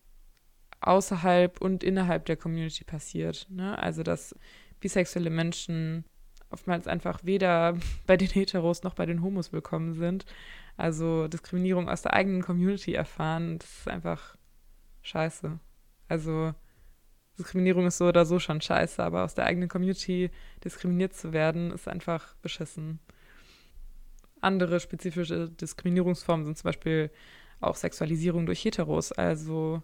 außerhalb 0.81 1.61
und 1.61 1.83
innerhalb 1.83 2.27
der 2.27 2.37
Community 2.37 2.85
passiert. 2.85 3.47
Ne? 3.51 3.79
Also, 3.79 4.03
dass 4.03 4.35
bisexuelle 4.81 5.31
Menschen 5.31 6.05
oftmals 6.51 6.87
einfach 6.87 7.21
weder 7.25 7.77
bei 8.07 8.17
den 8.17 8.29
Heteros 8.29 8.83
noch 8.83 8.95
bei 8.95 9.07
den 9.07 9.23
Homos 9.23 9.53
willkommen 9.53 9.95
sind. 9.95 10.25
Also 10.77 11.27
Diskriminierung 11.27 11.89
aus 11.89 12.03
der 12.03 12.15
eigenen 12.15 12.43
Community 12.43 12.95
erfahren, 12.95 13.59
das 13.59 13.81
ist 13.81 13.89
einfach 13.89 14.37
scheiße. 15.03 15.59
Also 16.09 16.55
Diskriminierung 17.37 17.87
ist 17.87 17.99
so 17.99 18.07
oder 18.07 18.25
so 18.25 18.39
schon 18.39 18.61
scheiße, 18.61 19.03
aber 19.03 19.25
aus 19.25 19.35
der 19.35 19.47
eigenen 19.47 19.69
Community 19.69 20.31
diskriminiert 20.65 21.15
zu 21.15 21.33
werden, 21.33 21.73
ist 21.73 21.89
einfach 21.89 22.37
beschissen. 22.37 23.01
Andere 24.41 24.79
spezifische 24.79 25.49
Diskriminierungsformen 25.49 26.47
sind 26.47 26.57
zum 26.57 26.69
Beispiel 26.69 27.11
auch 27.61 27.75
Sexualisierung 27.75 28.47
durch 28.47 28.65
Heteros, 28.65 29.11
also 29.11 29.83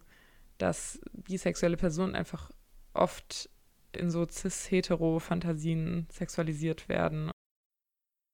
dass 0.59 1.00
bisexuelle 1.12 1.76
Personen 1.76 2.14
einfach 2.14 2.50
oft 2.92 3.48
in 3.92 4.11
so 4.11 4.26
cis-hetero-Fantasien 4.26 6.09
sexualisiert 6.11 6.88
werden. 6.88 7.30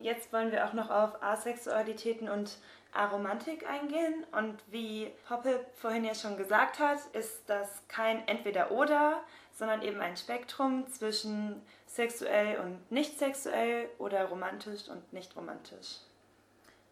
Jetzt 0.02 0.32
wollen 0.32 0.50
wir 0.50 0.66
auch 0.66 0.72
noch 0.72 0.90
auf 0.90 1.22
Asexualitäten 1.22 2.28
und 2.28 2.58
Aromantik 2.92 3.68
eingehen. 3.68 4.24
Und 4.32 4.56
wie 4.70 5.10
Hoppe 5.28 5.64
vorhin 5.74 6.04
ja 6.04 6.14
schon 6.14 6.36
gesagt 6.36 6.78
hat, 6.78 6.98
ist 7.12 7.42
das 7.46 7.82
kein 7.88 8.26
Entweder-Oder, 8.26 9.22
sondern 9.52 9.82
eben 9.82 10.00
ein 10.00 10.16
Spektrum 10.16 10.88
zwischen 10.88 11.60
sexuell 11.86 12.58
und 12.60 12.90
nicht 12.90 13.18
sexuell 13.18 13.88
oder 13.98 14.24
romantisch 14.24 14.88
und 14.88 15.12
nicht 15.12 15.36
romantisch. 15.36 15.98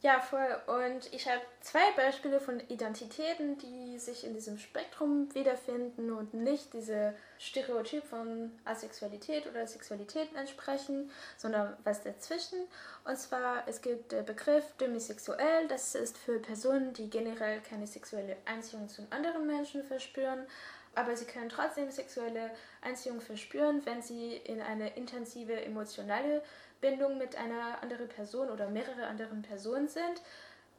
Ja, 0.01 0.21
voll. 0.21 0.57
Und 0.69 1.13
ich 1.13 1.29
habe 1.29 1.43
zwei 1.61 1.91
Beispiele 1.97 2.39
von 2.39 2.61
Identitäten, 2.69 3.59
die 3.59 3.99
sich 3.99 4.25
in 4.25 4.33
diesem 4.33 4.57
Spektrum 4.57 5.35
wiederfinden 5.35 6.13
und 6.13 6.35
nicht 6.35 6.73
diese 6.73 7.17
Stereotyp 7.41 8.05
von 8.05 8.53
Asexualität 8.65 9.49
oder 9.49 9.67
Sexualität 9.67 10.33
entsprechen, 10.37 11.11
sondern 11.37 11.77
was 11.83 12.05
dazwischen. 12.05 12.61
Und 13.05 13.19
zwar, 13.19 13.67
es 13.67 13.83
gibt 13.83 14.13
der 14.13 14.23
Begriff 14.23 14.65
demisexuell, 14.81 15.67
das 15.67 15.97
ist 15.97 16.17
für 16.17 16.39
Personen, 16.39 16.93
die 16.93 17.11
generell 17.11 17.61
keine 17.61 17.89
sexuelle 17.89 18.37
Anziehung 18.45 18.89
zu 18.89 19.05
anderen 19.11 19.49
Menschen 19.49 19.83
verspüren, 19.83 20.47
aber 20.95 21.17
sie 21.17 21.27
können 21.27 21.49
trotzdem 21.49 21.91
sexuelle 21.91 22.51
Anziehung 22.83 23.21
verspüren, 23.21 23.85
wenn 23.85 24.03
sie 24.03 24.37
in 24.37 24.61
eine 24.61 24.97
intensive 24.97 25.61
emotionale 25.61 26.43
Bindung 26.81 27.19
mit 27.19 27.37
einer 27.37 27.83
anderen 27.83 28.09
Person 28.09 28.51
oder 28.51 28.69
mehrere 28.69 29.07
anderen 29.07 29.43
Personen 29.43 29.89
sind. 29.89 30.23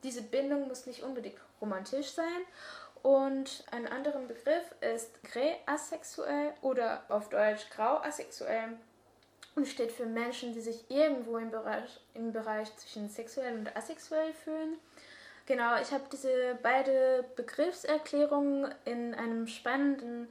Diese 0.04 0.22
Bindung 0.22 0.68
muss 0.68 0.86
nicht 0.86 1.04
unbedingt 1.04 1.38
romantisch 1.62 2.12
sein. 2.12 2.42
Und 3.02 3.64
ein 3.72 3.88
anderer 3.88 4.20
Begriff 4.20 4.76
ist 4.82 5.24
grä-asexuell 5.24 6.54
oder 6.62 7.04
auf 7.10 7.30
Deutsch 7.30 7.70
grau-asexuell 7.70 8.78
und 9.56 9.68
steht 9.68 9.92
für 9.92 10.06
Menschen, 10.06 10.54
die 10.54 10.62
sich 10.62 10.90
irgendwo 10.90 11.38
im 11.38 11.52
Bereich, 11.52 12.00
im 12.14 12.34
Bereich 12.34 12.76
zwischen 12.78 13.10
sexuell 13.10 13.58
und 13.58 13.76
asexuell 13.76 14.34
fühlen. 14.34 14.78
Genau, 15.46 15.82
ich 15.82 15.92
habe 15.92 16.04
diese 16.12 16.56
beiden 16.62 17.26
Begriffserklärungen 17.36 18.74
in 18.86 19.16
einem 19.16 19.48
spannenden 19.48 20.28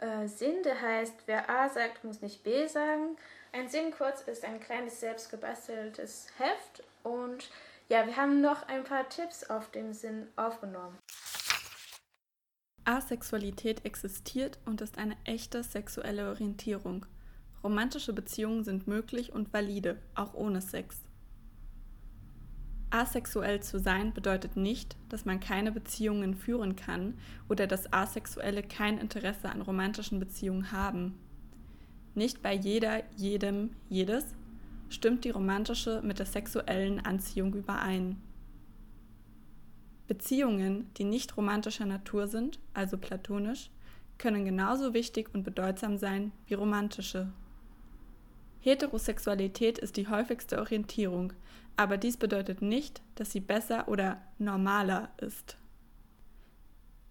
äh, 0.00 0.26
Sinn, 0.26 0.62
der 0.64 0.80
heißt, 0.80 1.14
wer 1.26 1.48
A 1.48 1.68
sagt, 1.68 2.02
muss 2.02 2.20
nicht 2.20 2.42
B 2.42 2.66
sagen. 2.66 3.16
Ein 3.52 3.68
Sinn 3.68 3.90
kurz 3.90 4.22
ist 4.22 4.44
ein 4.44 4.60
kleines 4.60 5.00
selbst 5.00 5.30
gebasteltes 5.30 6.28
Heft 6.38 6.82
und 7.02 7.50
ja, 7.88 8.06
wir 8.06 8.16
haben 8.16 8.40
noch 8.40 8.68
ein 8.68 8.84
paar 8.84 9.08
Tipps 9.08 9.44
auf 9.44 9.70
dem 9.70 9.92
Sinn 9.92 10.28
aufgenommen. 10.36 10.98
Asexualität 12.84 13.84
existiert 13.84 14.58
und 14.64 14.80
ist 14.80 14.98
eine 14.98 15.16
echte 15.24 15.62
sexuelle 15.62 16.28
Orientierung. 16.28 17.06
Romantische 17.64 18.12
Beziehungen 18.12 18.62
sind 18.62 18.86
möglich 18.86 19.32
und 19.32 19.52
valide, 19.52 20.00
auch 20.14 20.34
ohne 20.34 20.60
Sex. 20.60 21.02
Asexuell 22.90 23.60
zu 23.60 23.80
sein 23.80 24.14
bedeutet 24.14 24.56
nicht, 24.56 24.96
dass 25.08 25.24
man 25.24 25.40
keine 25.40 25.72
Beziehungen 25.72 26.34
führen 26.34 26.76
kann 26.76 27.18
oder 27.48 27.66
dass 27.66 27.92
Asexuelle 27.92 28.62
kein 28.62 28.98
Interesse 28.98 29.50
an 29.50 29.62
romantischen 29.62 30.20
Beziehungen 30.20 30.70
haben. 30.70 31.18
Nicht 32.16 32.40
bei 32.40 32.54
jeder, 32.54 33.02
jedem, 33.14 33.76
jedes 33.90 34.24
stimmt 34.88 35.24
die 35.26 35.30
romantische 35.30 36.00
mit 36.02 36.18
der 36.18 36.24
sexuellen 36.24 37.04
Anziehung 37.04 37.52
überein. 37.52 38.16
Beziehungen, 40.08 40.90
die 40.96 41.04
nicht 41.04 41.36
romantischer 41.36 41.84
Natur 41.84 42.26
sind, 42.26 42.58
also 42.72 42.96
platonisch, 42.96 43.70
können 44.16 44.46
genauso 44.46 44.94
wichtig 44.94 45.28
und 45.34 45.42
bedeutsam 45.42 45.98
sein 45.98 46.32
wie 46.46 46.54
romantische. 46.54 47.30
Heterosexualität 48.60 49.78
ist 49.78 49.98
die 49.98 50.08
häufigste 50.08 50.58
Orientierung, 50.58 51.34
aber 51.76 51.98
dies 51.98 52.16
bedeutet 52.16 52.62
nicht, 52.62 53.02
dass 53.16 53.30
sie 53.30 53.40
besser 53.40 53.88
oder 53.88 54.22
normaler 54.38 55.10
ist. 55.18 55.58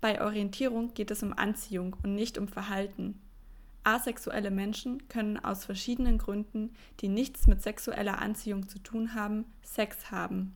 Bei 0.01 0.19
Orientierung 0.19 0.95
geht 0.95 1.11
es 1.11 1.21
um 1.21 1.31
Anziehung 1.31 1.95
und 2.01 2.15
nicht 2.15 2.39
um 2.39 2.47
Verhalten. 2.47 3.21
Asexuelle 3.86 4.49
Menschen 4.49 5.07
können 5.09 5.38
aus 5.38 5.63
verschiedenen 5.63 6.17
Gründen, 6.17 6.73
die 7.01 7.07
nichts 7.07 7.45
mit 7.45 7.61
sexueller 7.61 8.19
Anziehung 8.19 8.67
zu 8.67 8.79
tun 8.79 9.13
haben, 9.13 9.45
Sex 9.61 10.09
haben. 10.09 10.55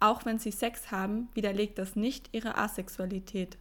Auch 0.00 0.24
wenn 0.24 0.38
sie 0.40 0.50
Sex 0.50 0.90
haben, 0.90 1.28
widerlegt 1.34 1.78
das 1.78 1.94
nicht 1.94 2.30
ihre 2.32 2.58
Asexualität. 2.58 3.56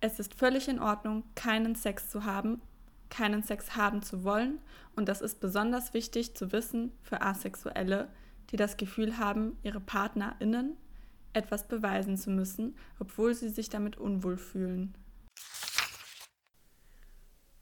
Es 0.00 0.18
ist 0.18 0.34
völlig 0.34 0.68
in 0.68 0.80
Ordnung, 0.80 1.22
keinen 1.36 1.76
Sex 1.76 2.10
zu 2.10 2.24
haben, 2.24 2.60
keinen 3.08 3.44
Sex 3.44 3.76
haben 3.76 4.02
zu 4.02 4.24
wollen, 4.24 4.58
und 4.96 5.08
das 5.08 5.20
ist 5.20 5.38
besonders 5.38 5.94
wichtig 5.94 6.34
zu 6.34 6.50
wissen 6.50 6.90
für 7.02 7.22
Asexuelle, 7.22 8.08
die 8.50 8.56
das 8.56 8.76
Gefühl 8.76 9.18
haben, 9.18 9.56
ihre 9.62 9.80
PartnerInnen 9.80 10.76
etwas 11.32 11.68
beweisen 11.68 12.16
zu 12.16 12.30
müssen, 12.30 12.74
obwohl 12.98 13.34
sie 13.34 13.48
sich 13.48 13.68
damit 13.68 13.96
unwohl 13.96 14.36
fühlen. 14.36 14.94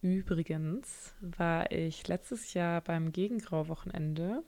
Übrigens 0.03 1.14
war 1.20 1.70
ich 1.70 2.09
letztes 2.09 2.55
Jahr 2.55 2.80
beim 2.80 3.12
Gegengrau-Wochenende 3.12 4.42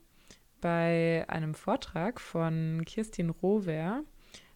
bei 0.62 1.26
einem 1.28 1.54
Vortrag 1.54 2.20
von 2.20 2.82
Kirstin 2.86 3.28
Rohwer 3.28 4.02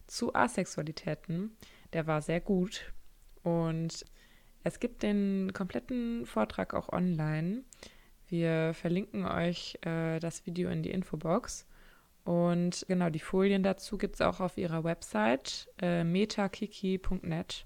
zu 0.07 0.33
Asexualitäten. 0.33 1.55
Der 1.93 2.07
war 2.07 2.21
sehr 2.21 2.41
gut 2.41 2.93
und 3.43 4.05
es 4.63 4.79
gibt 4.79 5.03
den 5.03 5.53
kompletten 5.53 6.25
Vortrag 6.25 6.73
auch 6.73 6.89
online. 6.89 7.63
Wir 8.27 8.73
verlinken 8.73 9.25
euch 9.25 9.77
äh, 9.85 10.19
das 10.19 10.45
Video 10.45 10.69
in 10.69 10.81
die 10.81 10.91
Infobox. 10.91 11.67
Und 12.25 12.85
genau, 12.87 13.09
die 13.09 13.19
Folien 13.19 13.63
dazu 13.63 13.97
gibt 13.97 14.15
es 14.15 14.21
auch 14.21 14.39
auf 14.39 14.57
ihrer 14.57 14.83
Website 14.83 15.69
äh, 15.79 16.03
metakiki.net. 16.03 17.65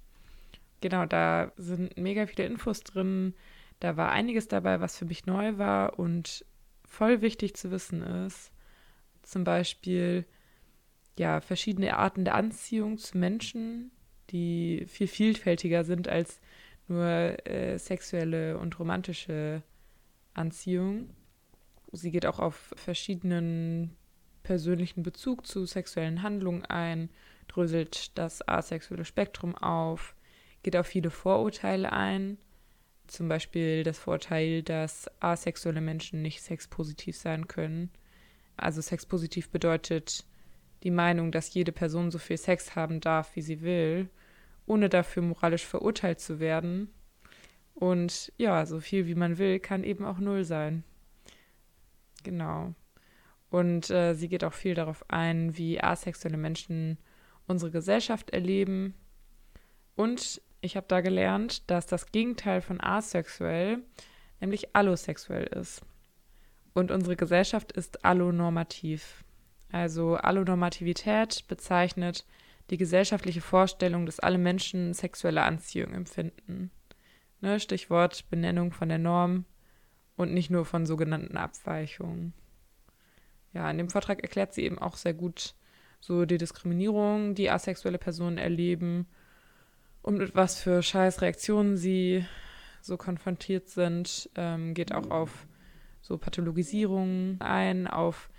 Genau, 0.82 1.06
da 1.06 1.52
sind 1.58 1.96
mega 1.98 2.26
viele 2.26 2.46
Infos 2.46 2.82
drin. 2.82 3.36
Da 3.80 3.98
war 3.98 4.12
einiges 4.12 4.48
dabei, 4.48 4.80
was 4.82 4.98
für 4.98 5.06
mich 5.06 5.26
neu 5.26 5.58
war 5.58 5.98
und 5.98 6.46
voll 6.86 7.22
wichtig 7.22 7.56
zu 7.56 7.72
wissen 7.72 8.02
ist. 8.02 8.52
Zum 9.24 9.44
Beispiel 9.44 10.26
ja 11.18 11.40
verschiedene 11.40 11.98
Arten 11.98 12.26
der 12.26 12.36
Anziehung 12.36 12.98
zu 12.98 13.18
Menschen, 13.18 13.92
die 14.32 14.86
viel 14.88 15.08
vielfältiger 15.08 15.84
sind 15.84 16.08
als 16.08 16.42
nur 16.88 17.06
äh, 17.48 17.78
sexuelle 17.78 18.58
und 18.58 18.78
romantische 18.80 19.64
Anziehung. 20.34 21.10
Sie 21.92 22.12
geht 22.12 22.26
auch 22.26 22.40
auf 22.40 22.74
verschiedenen 22.76 23.96
persönlichen 24.44 25.04
Bezug 25.04 25.46
zu 25.46 25.66
sexuellen 25.66 26.24
Handlungen 26.24 26.66
ein, 26.66 27.10
dröselt 27.48 28.18
das 28.18 28.48
asexuelle 28.48 29.06
Spektrum 29.06 29.56
auf, 29.56 30.16
geht 30.64 30.76
auf 30.76 30.88
viele 30.88 31.10
Vorurteile 31.10 31.92
ein, 31.92 32.38
zum 33.08 33.28
Beispiel 33.28 33.84
das 33.84 34.00
Vorurteil, 34.00 34.64
dass 34.64 35.10
asexuelle 35.20 35.82
Menschen 35.82 36.22
nicht 36.22 36.42
sexpositiv 36.42 37.18
sein 37.18 37.48
können. 37.48 37.92
Also 38.56 38.80
sexpositiv 38.82 39.50
bedeutet 39.50 40.26
die 40.84 40.92
Meinung, 40.92 41.32
dass 41.32 41.54
jede 41.54 41.72
Person 41.72 42.10
so 42.12 42.20
viel 42.20 42.38
Sex 42.38 42.76
haben 42.76 43.02
darf, 43.02 43.36
wie 43.36 43.42
sie 43.42 43.62
will, 43.62 44.10
ohne 44.66 44.88
dafür 44.88 45.24
moralisch 45.24 45.66
verurteilt 45.66 46.20
zu 46.20 46.40
werden. 46.40 46.90
Und 47.74 48.32
ja, 48.38 48.66
so 48.66 48.80
viel 48.80 49.08
wie 49.08 49.16
man 49.16 49.38
will, 49.38 49.60
kann 49.60 49.84
eben 49.84 50.06
auch 50.06 50.20
null 50.20 50.44
sein. 50.44 50.84
Genau. 52.24 52.74
Und 53.50 53.90
äh, 53.90 54.14
sie 54.14 54.30
geht 54.30 54.44
auch 54.44 54.54
viel 54.54 54.76
darauf 54.76 55.04
ein, 55.10 55.58
wie 55.58 55.82
asexuelle 55.82 56.38
Menschen 56.38 56.98
unsere 57.48 57.72
Gesellschaft 57.72 58.30
erleben. 58.30 58.94
Und 59.96 60.42
ich 60.62 60.78
habe 60.78 60.88
da 60.88 61.02
gelernt, 61.02 61.70
dass 61.70 61.88
das 61.88 62.12
Gegenteil 62.12 62.62
von 62.62 62.80
asexuell 62.80 63.80
nämlich 64.40 64.76
allosexuell 64.76 65.44
ist. 65.44 65.82
Und 66.74 66.92
unsere 66.92 67.16
Gesellschaft 67.16 67.72
ist 67.72 68.06
allonormativ. 68.06 69.24
Also 69.72 70.16
Allonormativität 70.16 71.46
bezeichnet 71.48 72.26
die 72.70 72.78
gesellschaftliche 72.78 73.42
Vorstellung, 73.42 74.06
dass 74.06 74.20
alle 74.20 74.38
Menschen 74.38 74.94
sexuelle 74.94 75.44
Anziehung 75.44 75.94
empfinden. 75.94 76.72
Ne, 77.42 77.60
Stichwort 77.60 78.30
Benennung 78.30 78.72
von 78.72 78.90
der 78.90 79.00
Norm 79.00 79.46
und 80.16 80.34
nicht 80.34 80.50
nur 80.50 80.66
von 80.66 80.86
sogenannten 80.86 81.38
Abweichungen. 81.38 82.34
Ja, 83.54 83.70
in 83.70 83.78
dem 83.78 83.90
Vortrag 83.90 84.22
erklärt 84.22 84.54
sie 84.54 84.64
eben 84.64 84.80
auch 84.80 84.96
sehr 84.96 85.14
gut 85.14 85.56
so 86.00 86.26
die 86.26 86.38
Diskriminierung, 86.38 87.36
die 87.36 87.50
asexuelle 87.50 87.98
Personen 87.98 88.38
erleben 88.38 89.08
und 90.02 90.18
mit 90.18 90.36
was 90.36 90.60
für 90.60 90.82
scheiß 90.82 91.22
Reaktionen 91.22 91.78
sie 91.78 92.26
so 92.82 92.98
konfrontiert 92.98 93.70
sind, 93.70 94.30
ähm, 94.36 94.74
geht 94.74 94.94
auch 94.94 95.10
auf 95.12 95.48
so 96.02 96.18
Pathologisierungen 96.18 97.40
ein, 97.40 97.88
auf 97.88 98.30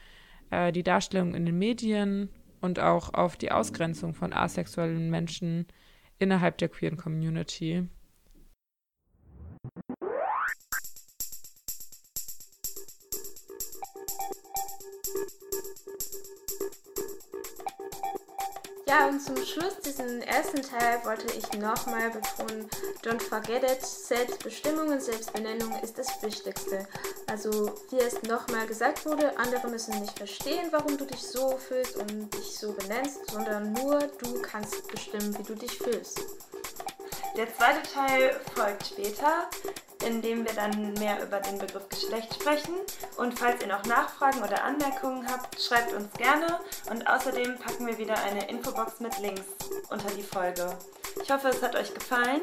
äh, 0.51 0.73
die 0.73 0.83
Darstellung 0.83 1.35
in 1.35 1.47
den 1.47 1.59
Medien 1.59 2.29
und 2.61 2.81
auch 2.81 3.15
auf 3.15 3.37
die 3.37 3.53
Ausgrenzung 3.53 4.15
von 4.15 4.33
asexuellen 4.33 5.11
Menschen 5.11 5.67
innerhalb 6.19 6.59
der 6.59 6.69
queeren 6.69 6.97
Community. 6.97 7.89
Ja, 18.89 19.07
und 19.09 19.21
zum 19.21 19.37
Schluss 19.37 19.79
diesen 19.85 20.23
ersten 20.23 20.61
Teil 20.61 21.05
wollte 21.05 21.27
ich 21.37 21.51
nochmal 21.59 22.11
betonen, 22.11 22.69
don't 23.03 23.23
forget 23.23 23.63
it, 23.63 23.81
Selbstbestimmung 23.81 24.89
und 24.89 25.01
Selbstbenennung 25.01 25.73
ist 25.83 25.99
das 25.99 26.23
Wichtigste. 26.23 26.87
Also, 27.29 27.75
wie 27.91 27.99
es 27.99 28.23
nochmal 28.25 28.67
gesagt 28.67 29.07
wurde, 29.07 29.37
andere 29.39 29.69
müssen 29.69 30.01
nicht 30.01 30.17
verstehen, 30.17 30.69
warum 30.73 30.99
du 30.99 31.05
dich 31.05 31.23
so 31.23 31.57
fühlst 31.57 31.97
und 31.97 32.35
dich 32.35 32.59
so 32.59 32.73
benennst, 32.73 33.31
sondern 33.31 33.73
nur 33.73 33.99
du 33.99 34.43
kannst 34.43 34.89
bestimmen, 34.89 35.37
wie 35.39 35.45
du 35.45 35.55
dich 35.55 35.79
fühlst. 35.79 36.21
Der 37.37 37.55
zweite 37.55 37.83
Teil 37.91 38.41
folgt 38.55 38.89
später 38.89 39.49
in 40.07 40.23
dem 40.23 40.45
wir 40.45 40.53
dann 40.55 40.95
mehr 40.95 41.23
über 41.23 41.41
den 41.41 41.59
Begriff 41.59 41.89
Geschlecht 41.89 42.35
sprechen. 42.35 42.75
Und 43.17 43.39
falls 43.39 43.63
ihr 43.63 43.69
noch 43.69 43.85
Nachfragen 43.85 44.43
oder 44.43 44.65
Anmerkungen 44.65 45.27
habt, 45.31 45.61
schreibt 45.61 45.93
uns 45.93 46.13
gerne. 46.15 46.61
Und 46.91 47.07
außerdem 47.07 47.59
packen 47.59 47.87
wir 47.87 47.99
wieder 47.99 48.19
eine 48.23 48.49
Infobox 48.49 49.01
mit 49.01 49.19
Links 49.19 49.43
unter 49.91 50.11
die 50.11 50.23
Folge. 50.23 50.77
Ich 51.23 51.31
hoffe, 51.31 51.49
es 51.49 51.63
hat 51.63 51.77
euch 51.77 51.93
gefallen. 51.93 52.43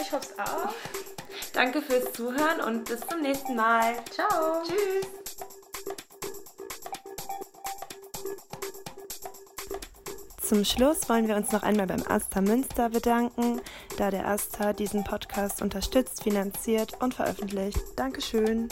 Ich 0.00 0.12
hoffe 0.12 0.28
es 0.30 0.38
auch. 0.38 0.72
Danke 1.52 1.82
fürs 1.82 2.12
Zuhören 2.12 2.60
und 2.60 2.84
bis 2.84 3.00
zum 3.00 3.20
nächsten 3.20 3.56
Mal. 3.56 3.96
Ciao. 4.10 4.62
Tschüss. 4.64 5.23
Zum 10.44 10.62
Schluss 10.62 11.08
wollen 11.08 11.26
wir 11.26 11.36
uns 11.36 11.52
noch 11.52 11.62
einmal 11.62 11.86
beim 11.86 12.02
Asta 12.06 12.42
Münster 12.42 12.90
bedanken, 12.90 13.62
da 13.96 14.10
der 14.10 14.28
Asta 14.28 14.74
diesen 14.74 15.02
Podcast 15.02 15.62
unterstützt, 15.62 16.22
finanziert 16.22 17.00
und 17.00 17.14
veröffentlicht. 17.14 17.80
Dankeschön. 17.96 18.68